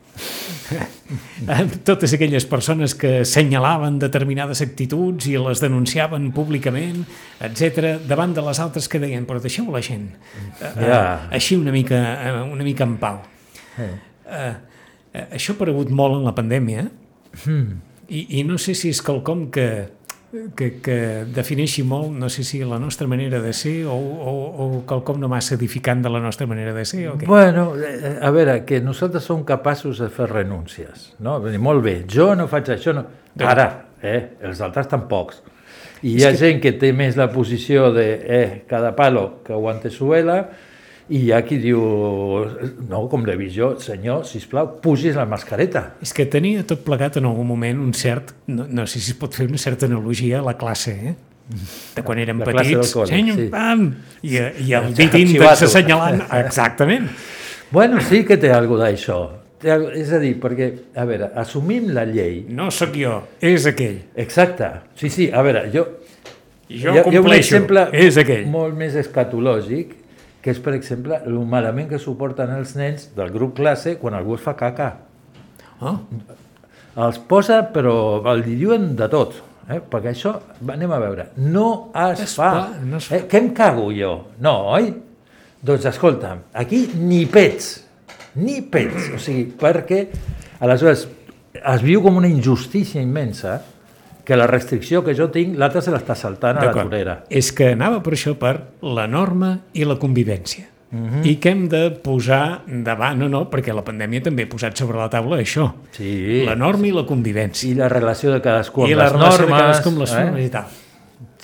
totes 1.84 2.12
aquelles 2.16 2.44
persones 2.48 2.94
que 2.98 3.24
senyalaven 3.28 3.98
determinades 4.02 4.62
actituds 4.64 5.26
i 5.30 5.36
les 5.40 5.60
denunciaven 5.62 6.30
públicament, 6.32 7.04
etc 7.40 7.98
davant 8.08 8.34
de 8.36 8.44
les 8.46 8.60
altres 8.62 8.88
que 8.88 9.00
deien, 9.02 9.26
però 9.28 9.40
deixeu 9.42 9.68
la 9.72 9.82
gent 9.84 10.08
eh, 10.60 10.72
Ja. 10.86 11.00
eh, 11.30 11.36
així 11.38 11.56
una 11.56 11.72
mica, 11.74 11.98
eh, 12.14 12.42
una 12.42 12.64
mica 12.64 12.84
en 12.88 12.96
pau. 13.02 13.20
Eh. 13.78 13.90
Eh, 14.32 14.52
eh, 15.14 15.26
això 15.38 15.52
ha 15.52 15.58
aparegut 15.58 15.90
molt 15.90 16.20
en 16.20 16.24
la 16.28 16.34
pandèmia 16.36 16.86
i, 18.08 18.38
i 18.38 18.42
no 18.44 18.58
sé 18.60 18.74
si 18.76 18.90
és 18.92 19.00
quelcom 19.04 19.46
que, 19.52 19.66
que, 20.56 20.68
que 20.80 20.96
defineixi 21.28 21.84
molt, 21.84 22.12
no 22.16 22.30
sé 22.32 22.44
si 22.46 22.62
la 22.64 22.78
nostra 22.80 23.06
manera 23.08 23.40
de 23.42 23.52
ser 23.52 23.84
o, 23.90 23.94
o, 23.94 24.32
o 24.64 24.66
quelcom 24.88 25.20
no 25.20 25.28
massa 25.28 25.56
edificant 25.58 26.02
de 26.04 26.12
la 26.12 26.22
nostra 26.24 26.46
manera 26.48 26.72
de 26.72 26.84
ser 26.88 27.04
o 27.10 27.16
què? 27.20 27.28
Bueno, 27.28 27.72
eh, 27.76 28.16
a 28.16 28.32
veure, 28.32 28.62
que 28.68 28.80
nosaltres 28.80 29.28
som 29.28 29.44
capaços 29.48 30.00
de 30.00 30.08
fer 30.12 30.30
renúncies, 30.30 31.10
no? 31.20 31.38
Dir, 31.44 31.60
molt 31.60 31.84
bé, 31.84 31.96
jo 32.08 32.32
no 32.38 32.48
faig 32.48 32.72
això, 32.72 32.96
no. 32.96 33.04
Ara, 33.44 33.68
eh, 34.00 34.38
els 34.48 34.62
altres 34.64 34.88
tampoc. 34.88 35.36
I 36.02 36.16
hi 36.16 36.24
ha 36.26 36.32
gent 36.34 36.58
que 36.62 36.72
té 36.80 36.90
més 36.96 37.16
la 37.20 37.28
posició 37.30 37.92
de, 37.94 38.06
eh, 38.24 38.46
cada 38.70 38.96
palo 38.96 39.42
que 39.44 39.52
aguante 39.54 39.92
su 39.92 40.08
vela, 40.10 40.40
i 41.12 41.26
hi 41.26 41.32
ha 41.34 41.42
qui 41.44 41.58
diu, 41.60 41.80
no, 42.88 43.02
com 43.12 43.24
vist 43.36 43.56
jo, 43.56 43.72
senyor, 43.80 44.24
sisplau, 44.24 44.78
pugis 44.80 45.18
la 45.18 45.26
mascareta. 45.28 45.90
És 46.04 46.14
que 46.16 46.24
tenia 46.24 46.64
tot 46.64 46.80
plegat 46.86 47.18
en 47.20 47.28
algun 47.28 47.46
moment 47.46 47.82
un 47.84 47.92
cert, 47.92 48.32
no, 48.48 48.64
no 48.68 48.86
sé 48.88 49.02
si 49.02 49.12
es 49.12 49.18
pot 49.20 49.36
fer 49.36 49.50
una 49.50 49.60
certa 49.60 49.86
analogia 49.90 50.40
a 50.40 50.46
la 50.46 50.56
classe, 50.56 50.96
eh? 50.96 51.14
de 51.96 52.02
quan 52.06 52.20
érem 52.22 52.40
La 52.40 52.48
petits, 52.48 52.94
col·le, 52.94 53.10
senyor, 53.10 53.36
sí. 53.36 53.48
pam, 53.52 53.86
i, 54.24 54.38
i 54.64 54.74
el 54.78 54.90
dit 54.98 55.16
índex 55.20 55.66
assenyalant, 55.66 56.24
exactament. 56.38 57.10
Bueno, 57.72 58.00
sí 58.04 58.22
que 58.28 58.38
té 58.40 58.52
alguna 58.54 58.88
d'això. 58.88 59.20
És 59.62 60.10
a 60.10 60.18
dir, 60.18 60.32
perquè, 60.42 60.68
a 60.98 61.04
veure, 61.06 61.28
assumim 61.38 61.92
la 61.94 62.02
llei. 62.08 62.42
No 62.50 62.70
sóc 62.74 62.96
jo, 62.98 63.20
és 63.38 63.66
aquell. 63.68 64.00
Exacte. 64.18 64.70
Sí, 64.98 65.12
sí, 65.12 65.28
a 65.30 65.44
veure, 65.44 65.68
jo... 65.74 65.86
Jo 66.72 66.94
hi 66.94 67.02
ha 67.02 67.02
un 67.04 67.12
compleixo, 67.18 67.58
exemple 67.58 67.82
és 68.00 68.16
aquell. 68.16 68.46
molt 68.48 68.72
més 68.78 68.94
escatològic, 68.96 69.90
que 70.42 70.50
és, 70.50 70.58
per 70.62 70.74
exemple, 70.74 71.20
el 71.24 71.38
malament 71.46 71.88
que 71.92 72.00
suporten 72.02 72.50
els 72.56 72.74
nens 72.78 73.08
del 73.16 73.30
grup 73.30 73.54
classe 73.60 73.96
quan 74.00 74.14
algú 74.18 74.34
es 74.34 74.42
fa 74.44 74.56
caca. 74.58 74.88
Oh, 75.80 75.96
Els 77.02 77.16
posa, 77.24 77.62
però 77.72 77.94
el 78.34 78.42
diuen 78.44 78.90
de 78.98 79.06
tot. 79.08 79.38
Eh? 79.70 79.78
Perquè 79.88 80.10
això, 80.10 80.34
anem 80.74 80.90
a 80.92 80.98
veure, 81.00 81.28
no 81.38 81.92
es, 82.10 82.20
Es 82.26 82.34
fa. 82.36 82.50
fa, 82.50 82.80
no 82.84 82.98
es 82.98 83.06
fa. 83.08 83.16
Eh? 83.16 83.22
Què 83.30 83.38
em 83.40 83.48
cago 83.56 83.86
jo? 83.94 84.10
No, 84.44 84.52
oi? 84.74 84.90
Doncs 85.62 85.86
escolta'm, 85.92 86.42
aquí 86.58 86.82
ni 86.98 87.22
pets, 87.30 87.70
ni 88.42 88.58
pets. 88.66 89.12
O 89.14 89.20
sigui, 89.22 89.46
perquè 89.56 90.02
aleshores 90.60 91.06
es 91.54 91.84
viu 91.86 92.02
com 92.02 92.18
una 92.18 92.28
injustícia 92.28 93.00
immensa 93.00 93.60
que 94.24 94.36
la 94.36 94.46
restricció 94.46 95.02
que 95.04 95.14
jo 95.18 95.28
tinc, 95.34 95.56
l'altre 95.58 95.82
se 95.82 95.90
l'està 95.94 96.14
saltant 96.18 96.60
a 96.60 96.68
la 96.68 96.74
torera. 96.76 97.16
És 97.30 97.50
que 97.56 97.72
anava 97.74 98.02
per 98.04 98.14
això 98.14 98.36
per 98.38 98.54
la 98.82 99.08
norma 99.10 99.56
i 99.74 99.86
la 99.88 99.98
convivència. 99.98 100.68
Mhm. 100.92 101.22
I 101.24 101.36
que 101.40 101.48
hem 101.48 101.68
de 101.72 101.86
posar 102.04 102.62
davant, 102.66 103.16
no, 103.18 103.28
no, 103.32 103.46
perquè 103.50 103.72
la 103.72 103.82
pandèmia 103.82 104.22
també 104.28 104.44
ha 104.44 104.50
posat 104.52 104.76
sobre 104.76 104.98
la 105.00 105.08
taula 105.08 105.38
això. 105.40 105.70
Sí. 105.96 106.44
La 106.44 106.54
norma 106.54 106.86
i 106.86 106.92
la 106.92 107.06
convivència. 107.08 107.70
I 107.70 107.74
la 107.78 107.88
relació 107.88 108.30
de 108.34 108.42
cadascú 108.44 108.84
amb 108.84 108.92
I 108.92 108.98
la 108.98 109.06
les 109.06 109.12
relació 109.12 109.46
normes. 109.46 109.56
de 109.56 109.62
cadascú 109.62 109.88
amb 109.88 110.02
les 110.04 110.12
eh? 110.12 110.24
normes 110.24 110.46
i 110.46 110.50
tal. 110.52 110.64
I 110.68 110.92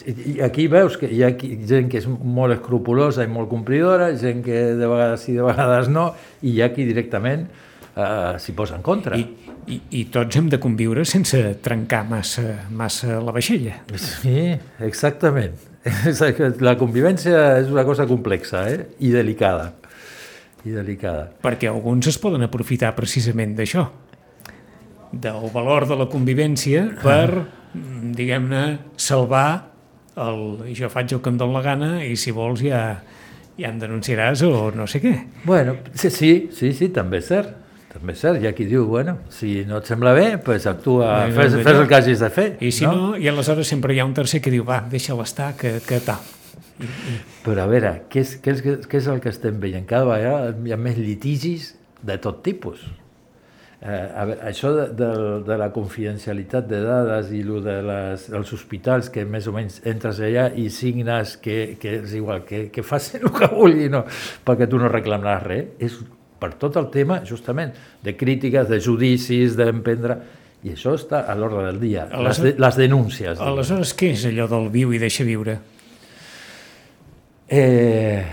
i 0.08 0.40
aquí 0.44 0.68
veus 0.68 0.96
que 0.96 1.08
hi 1.10 1.22
ha 1.24 1.32
gent 1.32 1.88
que 1.90 1.98
és 1.98 2.06
molt 2.08 2.54
escrupulosa 2.54 3.24
i 3.24 3.28
molt 3.28 3.48
complidora, 3.48 4.12
gent 4.16 4.44
que 4.44 4.74
de 4.76 4.86
vegades 4.86 5.24
sí, 5.26 5.34
de 5.36 5.42
vegades 5.42 5.88
no, 5.88 6.12
i 6.42 6.52
hi 6.52 6.62
ha 6.62 6.70
qui 6.72 6.86
directament 6.88 7.48
eh, 7.96 8.36
s'hi 8.38 8.52
posa 8.52 8.76
en 8.76 8.84
contra. 8.86 9.16
I, 9.16 9.47
i, 9.68 9.78
I 10.00 10.04
tots 10.12 10.38
hem 10.38 10.48
de 10.50 10.58
conviure 10.62 11.04
sense 11.08 11.38
trencar 11.64 12.04
massa, 12.08 12.44
massa 12.74 13.18
la 13.24 13.34
vaixella. 13.34 13.82
Sí, 13.98 14.52
exactament. 14.84 15.56
La 16.66 16.74
convivència 16.80 17.60
és 17.62 17.70
una 17.72 17.84
cosa 17.86 18.06
complexa 18.08 18.64
eh? 18.70 18.82
i 19.04 19.12
delicada. 19.14 19.70
I 20.66 20.74
delicada. 20.74 21.28
Perquè 21.44 21.70
alguns 21.70 22.10
es 22.10 22.18
poden 22.20 22.44
aprofitar 22.44 22.90
precisament 22.96 23.54
d'això, 23.56 23.86
del 25.12 25.48
valor 25.54 25.86
de 25.88 25.96
la 25.96 26.08
convivència 26.10 26.84
per, 27.00 27.28
mm, 27.72 28.10
diguem-ne, 28.18 28.64
salvar 29.00 29.70
el 30.18 30.74
jo 30.76 30.90
faig 30.92 31.14
el 31.14 31.22
que 31.22 31.30
em 31.30 31.38
dóna 31.38 31.60
la 31.60 31.64
gana 31.64 31.90
i 32.04 32.16
si 32.18 32.34
vols 32.34 32.60
ja, 32.64 32.82
ja 33.56 33.70
em 33.70 33.78
denunciaràs 33.80 34.42
o 34.48 34.68
no 34.74 34.88
sé 34.90 35.00
què. 35.04 35.14
Bueno, 35.46 35.78
sí, 35.94 36.10
sí, 36.10 36.32
sí, 36.52 36.74
sí 36.74 36.90
també 36.94 37.22
és 37.22 37.30
cert. 37.30 37.54
També 37.92 38.12
és 38.12 38.20
cert. 38.20 38.40
Hi 38.42 38.48
ha 38.50 38.52
qui 38.56 38.66
diu, 38.68 38.84
bueno, 38.88 39.16
si 39.32 39.62
no 39.68 39.78
et 39.80 39.88
sembla 39.88 40.12
bé, 40.16 40.26
pues 40.44 40.66
actua, 40.68 41.24
fes, 41.32 41.54
doncs 41.54 41.64
fes 41.64 41.72
allò. 41.72 41.84
el 41.84 41.88
que 41.88 41.96
hagis 41.96 42.20
de 42.24 42.30
fer. 42.34 42.48
I 42.60 42.72
si 42.74 42.84
no, 42.84 42.94
no 42.96 43.16
i 43.16 43.30
aleshores 43.30 43.70
sempre 43.70 43.96
hi 43.96 44.02
ha 44.02 44.06
un 44.08 44.14
tercer 44.16 44.42
que 44.44 44.52
diu, 44.52 44.66
va, 44.68 44.82
deixa-la 44.92 45.24
estar, 45.28 45.54
que, 45.56 45.78
que 45.86 46.02
tal. 46.04 46.20
Però 47.42 47.64
a 47.64 47.66
veure, 47.70 47.94
què 48.12 48.22
és, 48.22 48.36
què, 48.44 48.54
és, 48.54 48.86
què 48.86 49.00
és 49.00 49.10
el 49.10 49.22
que 49.24 49.32
estem 49.32 49.58
veient? 49.62 49.88
Cada 49.88 50.06
vegada 50.12 50.54
hi 50.66 50.74
ha 50.74 50.78
més 50.78 51.00
litigis 51.00 51.72
de 52.04 52.18
tot 52.22 52.42
tipus. 52.46 52.84
Eh, 53.78 53.94
a 53.94 54.24
veure, 54.26 54.42
això 54.50 54.72
de, 54.74 54.84
de, 54.98 55.08
de 55.46 55.56
la 55.58 55.68
confidencialitat 55.74 56.66
de 56.66 56.80
dades 56.82 57.32
i 57.34 57.44
lo 57.46 57.60
de 57.62 57.76
les, 57.86 58.24
dels 58.30 58.52
hospitals 58.52 59.08
que 59.14 59.22
més 59.22 59.46
o 59.46 59.54
menys 59.54 59.78
entres 59.86 60.18
allà 60.18 60.48
i 60.58 60.66
signes 60.74 61.36
que, 61.42 61.76
que 61.78 62.00
és 62.00 62.14
igual, 62.18 62.42
que, 62.46 62.64
que 62.74 62.82
facin 62.82 63.24
el 63.24 63.34
que 63.36 63.48
vulguin 63.52 63.94
no, 63.94 64.02
perquè 64.46 64.66
tu 64.70 64.82
no 64.82 64.90
reclamaràs 64.90 65.46
res, 65.46 65.68
és 65.78 66.00
per 66.38 66.52
tot 66.60 66.76
el 66.80 66.88
tema 66.94 67.20
justament 67.26 67.72
de 68.04 68.16
crítiques, 68.16 68.68
de 68.68 68.80
judicis, 68.80 69.56
d'emprendre... 69.58 70.18
I 70.66 70.72
això 70.74 70.96
està 70.98 71.20
a 71.30 71.36
l'ordre 71.38 71.60
del 71.68 71.76
dia, 71.78 72.08
les, 72.18 72.40
de, 72.42 72.50
les 72.58 72.76
denúncies. 72.80 73.36
diguem. 73.38 73.52
Aleshores, 73.52 73.92
què 73.94 74.08
és 74.16 74.24
allò 74.26 74.48
del 74.50 74.66
viu 74.74 74.90
i 74.90 74.98
deixa 74.98 75.22
viure? 75.22 75.54
Eh, 77.48 78.24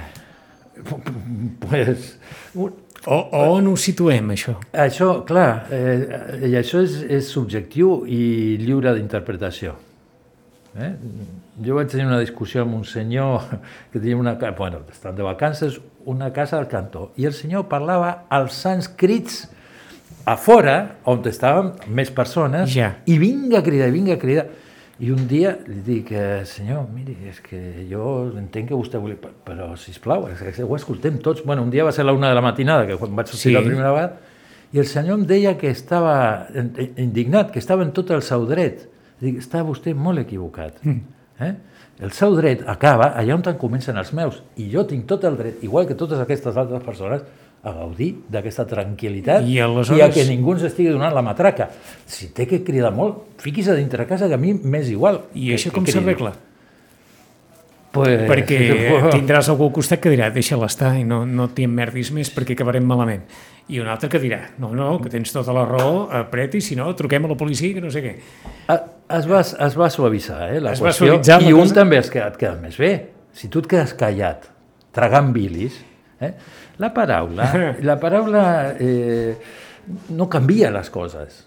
pues, 1.70 2.18
un- 2.56 2.74
O, 3.08 3.16
o 3.32 3.40
on 3.60 3.68
ho 3.70 3.76
situem, 3.78 4.32
això? 4.34 4.56
Això, 4.74 5.20
clar, 5.30 5.68
eh, 5.70 6.40
i 6.50 6.56
això 6.58 6.80
és, 6.82 6.96
és 7.06 7.28
subjectiu 7.30 8.00
i 8.10 8.58
lliure 8.58 8.96
d'interpretació. 8.96 9.76
Eh? 10.74 10.90
Jo 11.62 11.78
vaig 11.78 11.92
tenir 11.94 12.08
una 12.10 12.18
discussió 12.20 12.64
amb 12.66 12.74
un 12.80 12.84
senyor 12.90 13.46
que 13.94 14.00
tenia 14.00 14.18
una 14.18 14.34
bueno, 14.58 14.82
estan 14.92 15.14
de 15.16 15.22
vacances, 15.22 15.78
una 16.06 16.32
casa 16.34 16.58
al 16.58 16.68
cantó, 16.68 17.12
i 17.18 17.26
el 17.26 17.34
senyor 17.34 17.68
parlava 17.68 18.26
als 18.30 18.54
sànscrits 18.66 19.48
a 20.26 20.36
fora, 20.38 20.98
on 21.06 21.22
estaven 21.30 21.74
més 21.88 22.10
persones, 22.12 22.74
Ja. 22.74 22.96
i 23.06 23.18
vinga 23.22 23.60
a 23.60 23.64
cridar, 23.64 23.92
vinga 23.92 24.14
a 24.16 24.18
cridar. 24.20 24.48
I 24.98 25.10
un 25.12 25.28
dia 25.28 25.58
li 25.68 25.82
dic, 25.84 26.12
eh, 26.16 26.46
senyor, 26.46 26.86
miri, 26.94 27.18
és 27.28 27.42
que 27.44 27.86
jo 27.90 28.32
entenc 28.38 28.70
que 28.70 28.76
vostè 28.76 28.98
volia... 28.98 29.18
Però, 29.46 29.76
sisplau, 29.76 30.30
és 30.32 30.40
que 30.56 30.64
ho 30.64 30.76
escoltem 30.78 31.18
tots. 31.20 31.44
Bueno, 31.44 31.64
un 31.64 31.70
dia 31.70 31.84
va 31.84 31.92
ser 31.92 32.06
la 32.06 32.14
una 32.14 32.30
de 32.30 32.36
la 32.36 32.42
matinada, 32.42 32.88
que 32.88 32.96
quan 32.96 33.14
vaig 33.14 33.28
sortir 33.28 33.52
Sí. 33.52 33.54
la 33.54 33.62
primera 33.62 33.92
vegada, 33.92 34.18
i 34.72 34.80
el 34.80 34.86
senyor 34.88 35.20
em 35.20 35.26
deia 35.28 35.58
que 35.58 35.70
estava 35.70 36.48
indignat, 36.98 37.52
que 37.52 37.60
estava 37.60 37.84
en 37.84 37.92
tot 37.92 38.10
el 38.12 38.22
seu 38.22 38.46
dret. 38.48 38.88
Dic, 39.20 39.38
està 39.40 39.62
vostè 39.64 39.94
molt 39.94 40.20
equivocat. 40.20 40.80
Mm. 40.84 41.02
Eh? 41.40 41.54
El 42.00 42.12
seu 42.12 42.36
dret 42.36 42.64
acaba 42.68 43.14
allà 43.16 43.36
on 43.38 43.42
te'n 43.46 43.58
comencen 43.58 43.96
els 43.98 44.12
meus, 44.14 44.42
i 44.60 44.68
jo 44.72 44.84
tinc 44.86 45.06
tot 45.08 45.24
el 45.24 45.38
dret, 45.38 45.62
igual 45.64 45.88
que 45.88 45.96
totes 45.96 46.20
aquestes 46.20 46.58
altres 46.58 46.84
persones, 46.84 47.22
a 47.66 47.72
gaudir 47.74 48.12
d'aquesta 48.30 48.68
tranquil·litat 48.70 49.42
I 49.48 49.56
i 49.56 49.60
a 49.60 49.66
aleshores- 49.66 50.14
que 50.14 50.26
ningú 50.30 50.54
ens 50.54 50.64
estigui 50.68 50.90
donant 50.94 51.14
la 51.16 51.22
matraca. 51.26 51.70
Si 52.06 52.28
té 52.28 52.46
que 52.46 52.64
cridar 52.64 52.92
molt, 52.94 53.24
fiquis 53.42 53.68
a 53.70 53.74
dintre 53.74 54.06
casa, 54.06 54.28
que 54.28 54.36
a 54.36 54.38
mi 54.38 54.54
m'és 54.54 54.90
igual. 54.92 55.22
I 55.34 55.48
que- 55.48 55.56
això 55.56 55.72
com 55.72 55.86
s'arregla? 55.86 56.34
Pues, 57.96 58.26
Perquè 58.28 58.60
tindràs 59.14 59.48
algú 59.54 59.70
al 59.70 59.74
costat 59.78 60.02
que 60.04 60.12
dirà 60.12 60.28
deixa-la 60.36 60.68
estar 60.68 60.94
i 61.00 61.06
no, 61.08 61.22
no 61.26 61.48
t'hi 61.56 61.64
emmerdis 61.70 62.12
més 62.16 62.32
perquè 62.36 62.58
acabarem 62.58 62.84
malament. 62.86 63.24
I 63.72 63.80
un 63.82 63.88
altre 63.90 64.10
que 64.12 64.20
dirà 64.22 64.42
no, 64.62 64.74
no, 64.78 64.92
que 65.02 65.10
tens 65.10 65.32
tota 65.34 65.54
la 65.56 65.64
raó, 65.66 66.06
apreti, 66.14 66.60
si 66.62 66.76
no, 66.78 66.90
truquem 66.98 67.26
a 67.26 67.32
la 67.32 67.38
policia, 67.40 67.74
que 67.74 67.82
no 67.82 67.90
sé 67.94 68.04
què. 68.04 68.14
Ah, 68.70 68.82
Es 69.16 69.28
va, 69.30 69.40
es 69.42 69.76
va 69.78 69.88
suavitzar, 69.94 70.48
eh, 70.50 70.60
la 70.60 70.72
Es 70.74 70.80
va 70.82 70.90
qüestió, 70.90 71.20
la 71.22 71.40
i 71.46 71.52
un 71.54 71.62
cosa? 71.68 71.76
també 71.78 72.00
es 72.02 72.08
queda, 72.10 72.28
et 72.34 72.38
queda 72.42 72.56
més 72.58 72.78
bé. 72.82 72.92
Si 73.38 73.48
tu 73.54 73.62
et 73.62 73.68
quedes 73.70 73.94
callat, 73.94 74.48
tragant 74.98 75.30
bilis, 75.36 75.76
eh, 76.20 76.32
la 76.82 76.90
paraula, 76.94 77.50
la 77.90 78.00
paraula 78.02 78.46
eh, 78.82 79.36
no 80.18 80.26
canvia 80.28 80.72
les 80.74 80.90
coses, 80.90 81.44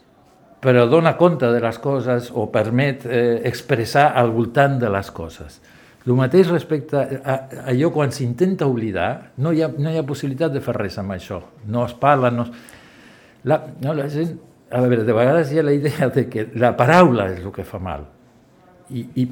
però 0.63 0.87
dona 0.87 1.17
compte 1.19 1.51
de 1.51 1.59
les 1.63 1.79
coses 1.83 2.31
o 2.35 2.47
permet 2.55 3.03
eh, 3.11 3.41
expressar 3.51 4.13
al 4.15 4.31
voltant 4.31 4.79
de 4.79 4.91
les 4.95 5.11
coses. 5.11 5.59
El 6.07 6.15
mateix 6.17 6.49
respecte 6.49 6.97
a, 6.97 7.35
allò 7.69 7.91
quan 7.93 8.13
s'intenta 8.15 8.67
oblidar, 8.71 9.33
no 9.43 9.53
hi, 9.53 9.61
ha, 9.63 9.69
no 9.77 9.91
hi 9.93 9.99
ha 10.01 10.05
possibilitat 10.09 10.53
de 10.55 10.63
fer 10.65 10.75
res 10.79 10.97
amb 11.03 11.13
això. 11.13 11.43
No 11.67 11.85
es 11.85 11.93
parla, 11.99 12.31
no 12.31 12.47
es... 12.47 12.51
La, 13.45 13.59
no, 13.83 13.93
la 13.95 14.09
gent, 14.11 14.39
a 14.71 14.81
veure, 14.85 15.05
de 15.05 15.13
vegades 15.17 15.53
hi 15.53 15.59
ha 15.61 15.63
la 15.67 15.73
idea 15.77 16.09
de 16.15 16.25
que 16.29 16.49
la 16.59 16.73
paraula 16.77 17.29
és 17.35 17.43
el 17.45 17.53
que 17.53 17.65
fa 17.65 17.79
mal. 17.83 18.07
I, 18.91 19.05
i 19.21 19.27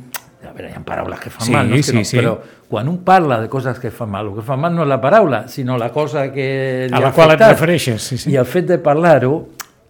a 0.46 0.52
veure, 0.52 0.68
hi 0.70 0.76
ha 0.76 0.83
paraules 0.85 1.18
que 1.22 1.31
fan 1.33 1.46
Sí, 1.48 1.52
mal, 1.57 1.70
no 1.70 1.76
és 1.81 1.87
que 1.88 1.92
sí, 1.92 1.96
no, 1.98 2.05
sí. 2.05 2.18
però 2.20 2.35
quan 2.68 2.88
un 2.92 2.98
parla 3.09 3.40
de 3.40 3.48
coses 3.50 3.81
que 3.83 3.90
fan 3.90 4.11
mal, 4.12 4.29
el 4.29 4.37
que 4.37 4.44
fa 4.46 4.57
mal 4.61 4.74
no 4.76 4.85
és 4.85 4.90
la 4.92 5.00
paraula, 5.00 5.46
sinó 5.48 5.79
la 5.81 5.88
cosa 5.94 6.29
que 6.33 6.46
li 6.90 6.94
A 6.94 7.00
la 7.00 7.12
qual 7.12 7.33
et 7.33 7.40
afectat. 7.40 7.55
refereixes, 7.57 8.02
sí, 8.02 8.18
sí. 8.20 8.31
I 8.35 8.37
el 8.42 8.46
fet 8.46 8.68
de 8.68 8.79
parlar-ho, 8.85 9.46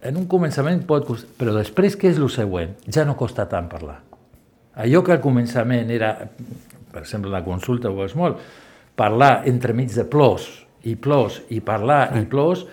en 0.07 0.17
un 0.17 0.25
començament 0.31 0.85
pot 0.87 1.05
costar, 1.05 1.29
però 1.37 1.53
després 1.57 1.97
què 1.99 2.09
és 2.13 2.17
el 2.21 2.29
següent? 2.31 2.77
Ja 2.87 3.03
no 3.05 3.17
costa 3.19 3.45
tant 3.51 3.67
parlar. 3.69 3.99
Allò 4.77 5.01
que 5.03 5.15
al 5.15 5.21
començament 5.23 5.89
era, 5.93 6.11
per 6.93 7.01
exemple, 7.01 7.31
la 7.33 7.43
consulta 7.45 7.89
ho 7.89 8.03
és 8.05 8.13
molt, 8.17 8.37
parlar 8.97 9.43
entremig 9.49 9.89
de 9.95 10.05
plors 10.09 10.45
i 10.85 10.95
plors 10.95 11.39
i 11.53 11.59
parlar 11.65 12.11
i 12.19 12.25
plors, 12.29 12.65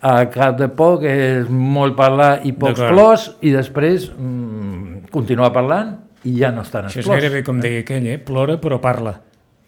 a 0.00 0.14
cap 0.32 0.56
de 0.56 0.68
poc 0.72 1.02
és 1.08 1.48
molt 1.52 1.96
parlar 1.96 2.40
i 2.48 2.52
pocs 2.56 2.80
plors 2.88 3.26
i 3.44 3.50
després 3.52 4.06
mm, 4.12 5.10
continuar 5.12 5.50
parlant 5.52 5.90
i 6.24 6.38
ja 6.38 6.48
no 6.52 6.62
estan 6.64 6.86
els 6.88 6.94
Això 6.94 7.02
és 7.02 7.08
plors. 7.08 7.20
gairebé 7.20 7.42
com 7.44 7.60
deia 7.60 7.82
aquell, 7.84 8.06
eh? 8.14 8.18
plora 8.20 8.56
però 8.60 8.78
parla. 8.80 9.12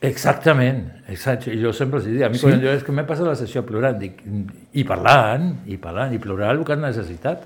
Exactament, 0.03 0.81
exacte. 1.13 1.53
Jo 1.61 1.71
sempre 1.77 2.01
els 2.01 2.09
dic, 2.09 2.23
a 2.27 2.31
mi 2.33 2.41
sí? 2.41 2.47
quan 2.49 2.61
jo 2.65 2.73
és 2.75 2.83
que 2.83 2.93
m'he 2.97 3.05
passat 3.07 3.29
la 3.29 3.37
sessió 3.39 3.63
plorant, 3.65 3.99
dic, 4.01 4.19
i 4.75 4.83
parlant, 4.89 5.51
i 5.71 5.77
parlant, 5.81 6.13
i 6.17 6.19
plorar 6.19 6.51
el 6.57 6.65
que 6.67 6.75
has 6.75 6.81
necessitat. 6.83 7.45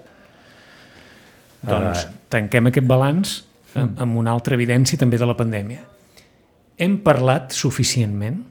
Doncs 1.66 2.06
Ah. 2.06 2.10
tanquem 2.30 2.66
aquest 2.70 2.86
balanç 2.86 3.34
amb, 3.82 4.00
amb 4.02 4.18
una 4.20 4.32
altra 4.34 4.56
evidència 4.56 4.98
també 5.00 5.18
de 5.20 5.28
la 5.28 5.36
pandèmia. 5.38 5.84
Hem 6.76 6.98
parlat 7.04 7.54
suficientment? 7.56 8.42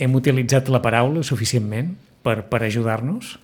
Hem 0.00 0.14
utilitzat 0.16 0.70
la 0.72 0.80
paraula 0.82 1.22
suficientment 1.26 1.92
per, 2.24 2.40
per 2.50 2.62
ajudar-nos? 2.66 3.36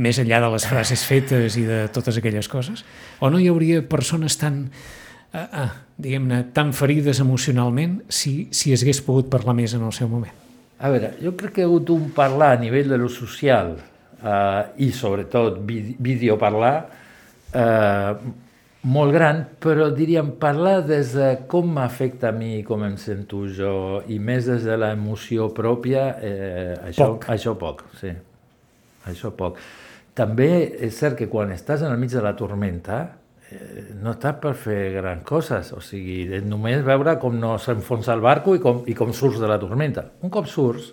Més 0.00 0.18
enllà 0.18 0.40
de 0.42 0.50
les 0.54 0.66
frases 0.66 1.04
fetes 1.06 1.58
i 1.60 1.64
de 1.68 1.84
totes 1.94 2.18
aquelles 2.18 2.48
coses? 2.50 2.84
O 3.20 3.30
no 3.30 3.40
hi 3.40 3.50
hauria 3.52 3.82
persones 3.86 4.38
tan... 4.40 4.68
Ah, 5.34 5.48
ah, 5.64 5.70
diguem-ne, 5.98 6.44
tan 6.54 6.70
ferides 6.74 7.18
emocionalment 7.18 7.98
si, 8.06 8.48
si 8.54 8.70
hagués 8.70 9.00
pogut 9.02 9.26
parlar 9.32 9.56
més 9.58 9.74
en 9.74 9.82
el 9.82 9.90
seu 9.94 10.06
moment? 10.06 10.34
A 10.78 10.90
veure, 10.92 11.10
jo 11.22 11.32
crec 11.38 11.56
que 11.56 11.62
hi 11.62 11.66
ha 11.66 11.70
hagut 11.70 11.90
un 11.90 12.06
parlar 12.14 12.52
a 12.54 12.60
nivell 12.60 12.90
de 12.90 12.98
lo 13.02 13.08
social 13.10 13.72
eh, 13.74 14.62
i 14.86 14.92
sobretot 14.94 15.58
videoparlar 15.66 16.74
eh, 17.50 18.14
molt 18.84 19.14
gran, 19.14 19.40
però 19.62 19.88
diríem 19.96 20.34
parlar 20.40 20.82
des 20.84 21.14
de 21.16 21.30
com 21.48 21.70
m'afecta 21.76 22.28
a 22.28 22.36
mi, 22.36 22.58
com 22.66 22.84
em 22.84 22.98
sento 23.00 23.46
jo, 23.48 24.02
i 24.12 24.18
més 24.20 24.44
des 24.50 24.66
de 24.68 24.76
l'emoció 24.76 25.48
pròpia, 25.56 26.04
eh, 26.20 26.74
això, 26.90 27.06
Poc. 27.14 27.28
això 27.32 27.54
poc, 27.58 27.84
sí. 28.00 28.12
Això 29.08 29.32
poc. 29.36 29.56
També 30.14 30.48
és 30.84 30.94
cert 30.96 31.16
que 31.18 31.28
quan 31.32 31.50
estàs 31.52 31.82
en 31.82 31.92
el 31.92 31.98
mig 32.00 32.12
de 32.12 32.22
la 32.24 32.34
tormenta, 32.36 32.98
eh, 33.50 33.94
no 34.00 34.12
estàs 34.14 34.36
per 34.40 34.54
fer 34.54 34.92
grans 34.98 35.24
coses, 35.24 35.72
o 35.72 35.80
sigui, 35.80 36.22
és 36.32 36.44
només 36.44 36.84
veure 36.84 37.16
com 37.20 37.34
no 37.40 37.56
s'enfonsa 37.58 38.12
el 38.14 38.20
barco 38.24 38.54
i 38.54 38.60
com, 38.60 38.84
i 38.86 38.94
com 38.94 39.12
surts 39.12 39.40
de 39.40 39.48
la 39.48 39.58
tormenta. 39.58 40.10
Un 40.22 40.30
cop 40.30 40.46
surts, 40.46 40.92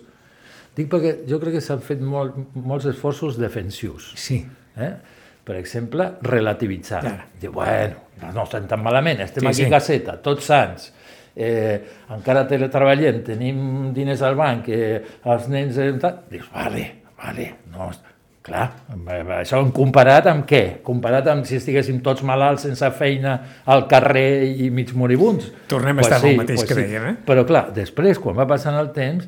dic 0.76 0.88
perquè 0.88 1.26
jo 1.28 1.38
crec 1.40 1.58
que 1.60 1.64
s'han 1.64 1.80
fet 1.84 2.00
molt, 2.00 2.36
molts 2.54 2.88
esforços 2.88 3.36
defensius. 3.40 4.14
Sí. 4.16 4.46
Eh? 4.76 4.94
Per 5.42 5.56
exemple, 5.58 6.06
relativitzar. 6.22 7.00
Clar. 7.02 7.26
Diu, 7.40 7.52
bueno, 7.56 7.96
no 8.30 8.44
estem 8.44 8.68
tan 8.70 8.82
malament, 8.82 9.24
estem 9.24 9.42
Sí, 9.42 9.48
aquí 9.48 9.64
sí. 9.64 9.70
caseta, 9.70 10.14
tots 10.22 10.46
sants, 10.46 10.92
eh, 11.34 11.80
encara 12.14 12.46
teletreballem, 12.46 13.22
tenim 13.26 13.58
diners 13.96 14.22
al 14.22 14.38
banc, 14.38 14.68
eh, 14.68 15.02
els 15.24 15.48
nens... 15.50 15.78
Eh. 15.82 15.90
Dius, 16.30 16.46
vale, 16.54 16.84
vale, 17.18 17.48
no, 17.74 17.90
clar, 18.46 18.68
eh, 18.94 19.20
això 19.40 19.58
hem 19.58 19.74
comparat 19.74 20.30
amb 20.30 20.46
què? 20.46 20.62
Comparat 20.86 21.26
amb 21.34 21.46
si 21.48 21.58
estiguéssim 21.58 21.98
tots 22.06 22.22
malalts 22.22 22.68
sense 22.68 22.90
feina 22.94 23.36
al 23.66 23.88
carrer 23.90 24.44
i 24.46 24.70
mig 24.70 24.94
moribunds. 24.94 25.50
Tornem 25.72 25.98
a 25.98 26.06
estar 26.06 26.20
amb 26.20 26.30
el 26.30 26.42
mateix 26.44 26.66
que 26.68 26.78
dèiem, 26.78 27.10
eh? 27.10 27.14
Però 27.26 27.46
clar, 27.48 27.68
després, 27.74 28.22
quan 28.22 28.38
va 28.38 28.46
passant 28.46 28.78
el 28.78 28.94
temps, 28.94 29.26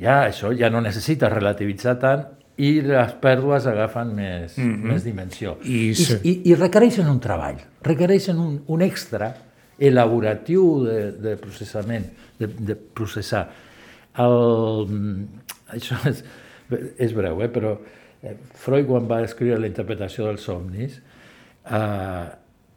ja 0.00 0.24
això 0.28 0.52
ja 0.52 0.68
no 0.68 0.84
necessita 0.84 1.32
relativitzar 1.32 1.98
tant 2.02 2.24
i 2.56 2.80
les 2.86 3.14
pèrdues 3.22 3.66
agafen 3.66 4.14
més, 4.14 4.58
mm 4.58 4.62
-hmm. 4.74 4.92
més 4.92 5.04
dimensió. 5.04 5.56
I 5.64 5.88
I, 5.90 5.94
se- 5.94 6.20
i, 6.22 6.50
I 6.50 6.54
requereixen 6.54 7.08
un 7.08 7.20
treball, 7.20 7.56
requereixen 7.82 8.38
un, 8.38 8.62
un 8.66 8.82
extra 8.82 9.34
elaboratiu 9.78 10.84
de, 10.84 11.12
de 11.12 11.36
processament, 11.36 12.06
de, 12.38 12.46
de 12.46 12.76
processar. 12.76 13.48
El, 14.18 14.86
això 15.74 15.98
és, 16.08 16.24
és 16.98 17.12
breu, 17.12 17.42
eh? 17.42 17.48
però 17.48 17.78
eh, 18.22 18.36
Freud, 18.54 18.86
quan 18.86 19.08
va 19.10 19.22
escriure 19.22 19.58
la 19.58 19.66
interpretació 19.66 20.26
dels 20.26 20.42
somnis, 20.46 21.00
eh, 21.66 22.24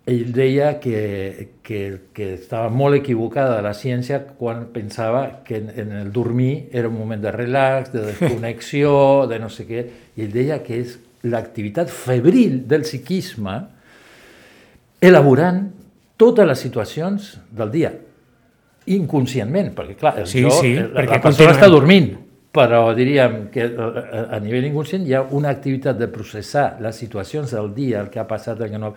ell 0.07 0.29
deia 0.31 0.77
que, 0.79 1.49
que, 1.61 1.79
que 2.15 2.29
estava 2.37 2.69
molt 2.71 2.95
equivocada 2.95 3.57
la 3.61 3.73
ciència 3.75 4.21
quan 4.39 4.69
pensava 4.71 5.41
que 5.43 5.57
en, 5.59 5.67
en 5.75 5.91
el 5.99 6.11
dormir 6.15 6.69
era 6.71 6.87
un 6.87 6.95
moment 6.97 7.21
de 7.25 7.31
relax, 7.35 7.91
de 7.91 8.05
desconnexió, 8.13 9.27
de 9.27 9.39
no 9.43 9.49
sé 9.51 9.65
què, 9.67 9.83
i 10.15 10.23
ell 10.23 10.31
deia 10.31 10.61
que 10.63 10.79
és 10.79 10.93
l'activitat 11.27 11.91
febril 11.91 12.61
del 12.71 12.85
psiquisme 12.87 13.57
elaborant 15.01 15.65
totes 16.17 16.47
les 16.49 16.59
situacions 16.63 17.33
del 17.53 17.69
dia, 17.73 17.91
inconscientment, 18.87 19.73
perquè 19.75 19.97
clar, 19.99 20.15
el 20.23 20.27
Sí, 20.31 20.41
jo, 20.45 20.49
sí, 20.55 20.71
la, 20.79 20.87
perquè 21.01 21.17
la 21.17 21.21
persona 21.21 21.51
continuem. 21.51 21.53
està 21.57 21.69
dormint, 21.69 22.07
però 22.57 22.81
diríem 22.97 23.35
que 23.53 23.67
a, 23.67 23.87
a- 23.91 24.25
a 24.37 24.39
nivell 24.41 24.65
inconscient 24.71 25.03
hi 25.05 25.13
ha 25.13 25.21
una 25.37 25.51
activitat 25.53 25.99
de 25.99 26.07
processar 26.09 26.77
les 26.81 26.95
situacions 26.95 27.51
del 27.53 27.73
dia, 27.75 28.01
el 28.01 28.09
que 28.09 28.19
ha 28.23 28.27
passat, 28.29 28.61
el 28.63 28.71
que 28.71 28.79
no... 28.81 28.93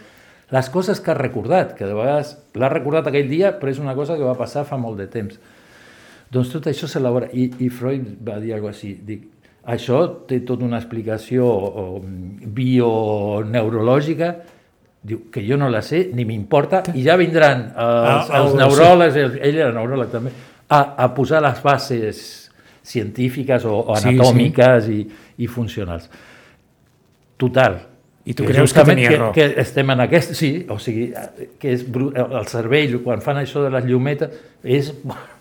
Les 0.50 0.68
coses 0.70 0.98
que 1.00 1.10
ha 1.12 1.14
recordat, 1.14 1.74
que 1.78 1.86
de 1.86 1.94
vegades 1.94 2.32
l'ha 2.58 2.68
recordat 2.72 3.06
aquell 3.06 3.28
dia, 3.30 3.52
però 3.60 3.70
és 3.70 3.78
una 3.78 3.94
cosa 3.94 4.16
que 4.18 4.26
va 4.26 4.34
passar 4.38 4.64
fa 4.66 4.76
molt 4.76 4.98
de 4.98 5.06
temps. 5.06 5.36
Doncs 6.30 6.50
tot 6.52 6.66
això 6.70 6.88
s'elabora. 6.90 7.28
I, 7.32 7.50
I 7.62 7.68
Freud 7.70 8.16
va 8.26 8.38
dir 8.42 8.52
alguna 8.54 8.72
cosa 8.72 8.80
així, 8.86 8.96
dic, 9.06 9.28
això 9.66 10.00
té 10.26 10.40
tota 10.46 10.64
una 10.66 10.78
explicació 10.78 11.46
bioneurològica, 13.10 14.30
diu 15.02 15.22
que 15.32 15.42
jo 15.46 15.56
no 15.56 15.68
la 15.72 15.80
sé, 15.82 16.10
ni 16.14 16.24
m'importa, 16.28 16.82
i 16.94 17.02
ja 17.06 17.16
vindran 17.16 17.68
els, 17.70 17.74
Ah, 17.76 18.40
els 18.42 18.52
el- 18.52 18.58
neuròlegs, 18.60 19.16
el, 19.16 19.38
ell 19.42 19.56
era 19.62 19.72
neuròleg 19.72 20.10
també, 20.12 20.30
a, 20.68 20.80
a 21.04 21.08
posar 21.14 21.40
les 21.42 21.62
bases 21.62 22.50
científiques 22.82 23.64
o, 23.64 23.78
o 23.80 23.96
Sí, 23.96 24.02
sí. 24.02 24.08
anatòmiques 24.14 24.88
i, 24.92 25.00
i 25.38 25.46
funcionals. 25.46 26.10
Total. 27.40 27.78
I 28.28 28.34
tu 28.36 28.44
creus 28.44 28.72
que 28.76 28.84
tenia 28.84 29.08
que, 29.08 29.16
raó? 29.16 29.32
que 29.32 29.46
estem 29.62 29.90
en 29.94 30.00
aquest... 30.04 30.34
Sí, 30.36 30.50
o 30.68 30.76
sigui, 30.78 31.06
que 31.58 31.72
és 31.72 31.84
bru- 31.88 32.12
el 32.14 32.46
cervell, 32.50 32.98
quan 33.04 33.22
fan 33.24 33.40
això 33.40 33.62
de 33.64 33.70
les 33.72 33.86
llumetes, 33.88 34.34
és, 34.62 34.92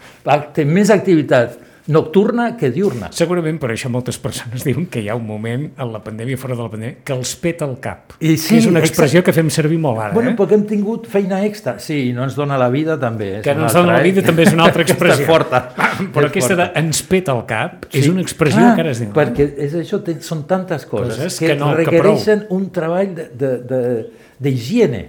té 0.56 0.66
més 0.66 0.90
activitat 0.96 1.58
nocturna 1.90 2.56
que 2.56 2.70
diurna. 2.72 3.10
Segurament 3.16 3.58
per 3.60 3.72
això 3.74 3.90
moltes 3.92 4.20
persones 4.22 4.64
diuen 4.64 4.86
que 4.94 5.02
hi 5.02 5.10
ha 5.10 5.16
un 5.18 5.26
moment 5.28 5.66
en 5.76 5.92
la 5.92 6.00
pandèmia, 6.06 6.38
fora 6.38 6.56
de 6.56 6.62
la 6.62 6.70
pandèmia, 6.72 6.98
que 7.04 7.16
els 7.18 7.32
peta 7.42 7.66
el 7.66 7.80
cap. 7.84 8.14
I 8.22 8.36
sí, 8.38 8.54
que 8.56 8.60
és 8.62 8.68
una 8.70 8.80
expressió 8.84 9.20
exacte. 9.20 9.32
que 9.32 9.36
fem 9.42 9.50
servir 9.54 9.80
molt 9.82 10.00
ara. 10.00 10.14
Bueno, 10.14 10.32
eh? 10.32 10.38
perquè 10.40 10.56
hem 10.60 10.66
tingut 10.70 11.08
feina 11.10 11.42
extra. 11.48 11.78
Sí, 11.82 11.98
i 12.10 12.14
no 12.14 12.24
ens 12.28 12.38
dona 12.38 12.58
la 12.62 12.70
vida 12.70 13.00
també. 13.02 13.40
és 13.40 13.44
Que 13.44 13.56
no 13.58 13.66
ens 13.68 13.74
dona 13.74 13.94
la 13.94 13.98
altra, 13.98 14.08
eh? 14.08 14.12
vida 14.14 14.26
també 14.28 14.44
és 14.48 14.54
una 14.54 14.66
altra 14.70 14.84
expressió. 14.88 15.26
és 15.26 15.30
forta. 15.30 15.64
Però 16.14 16.26
És 16.26 16.32
aquesta 16.32 16.56
de 16.56 16.66
forta. 16.70 16.80
ens 16.86 17.04
peta 17.04 17.34
el 17.36 17.46
cap 17.50 17.86
és 17.92 18.06
Sí. 18.06 18.10
una 18.14 18.22
expressió 18.22 18.60
Clar, 18.62 18.76
que 18.76 18.82
ara 18.82 18.92
es 18.92 19.00
diu. 19.04 19.12
Perquè 19.18 19.50
és 19.58 19.74
això, 19.76 20.00
són 20.22 20.46
tantes 20.48 20.86
coses, 20.86 21.18
Coses 21.18 21.40
que, 21.40 21.48
que 21.48 21.56
no, 21.60 21.72
que 21.76 21.84
requereixen 21.84 22.46
un 22.50 22.70
treball 22.72 23.16
de- 23.16 23.30
de- 23.34 23.58
de- 23.66 24.06
d'higiene, 24.40 25.02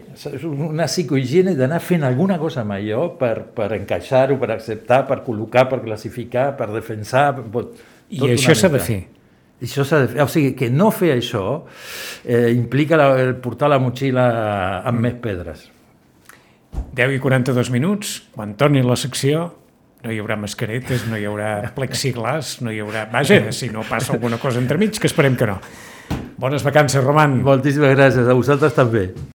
una 0.42 0.88
psicohigiene 0.90 1.54
d'anar 1.54 1.78
fent 1.84 2.02
alguna 2.06 2.36
cosa 2.38 2.64
amb 2.64 2.74
allò 2.74 3.06
per, 3.18 3.44
per 3.54 3.70
encaixar-ho, 3.76 4.36
per 4.40 4.50
acceptar, 4.56 5.04
per 5.06 5.20
col·locar, 5.26 5.68
per 5.70 5.80
classificar, 5.84 6.50
per 6.58 6.70
defensar... 6.74 7.28
I 8.10 8.18
tot 8.18 8.26
una 8.26 8.34
això 8.34 8.56
s'ha 8.58 8.72
de 8.72 8.80
fer. 8.82 9.00
I 9.60 9.68
Això 9.68 9.84
s'ha 9.84 10.00
de 10.02 10.08
fer. 10.14 10.22
O 10.24 10.26
sigui, 10.32 10.54
que 10.58 10.70
no 10.72 10.88
fer 10.90 11.12
això 11.14 11.44
eh, 12.24 12.48
implica 12.50 12.98
la, 12.98 13.12
el 13.20 13.36
portar 13.44 13.68
la 13.70 13.78
motxilla 13.78 14.24
amb 14.88 15.04
més 15.04 15.14
pedres. 15.22 15.68
10 16.96 17.14
i 17.14 17.20
42 17.22 17.70
minuts, 17.74 18.16
quan 18.34 18.56
torni 18.58 18.82
la 18.82 18.96
secció, 18.98 19.44
no 20.00 20.10
hi 20.10 20.18
haurà 20.22 20.38
mascaretes, 20.40 21.04
no 21.10 21.18
hi 21.20 21.26
haurà 21.28 21.70
plexiglàs, 21.76 22.56
no 22.64 22.72
hi 22.72 22.80
haurà... 22.80 23.04
Vaja, 23.12 23.42
si 23.52 23.68
no 23.70 23.84
passa 23.86 24.14
alguna 24.16 24.40
cosa 24.40 24.62
entremig, 24.62 24.96
que 24.98 25.10
esperem 25.10 25.36
que 25.36 25.50
no. 25.50 25.58
Bones 26.40 26.62
vacances, 26.64 27.04
Roman. 27.04 27.34
Moltíssimes 27.44 27.92
gràcies, 27.92 28.24
a 28.24 28.32
vosaltres 28.32 28.72
també. 28.72 29.10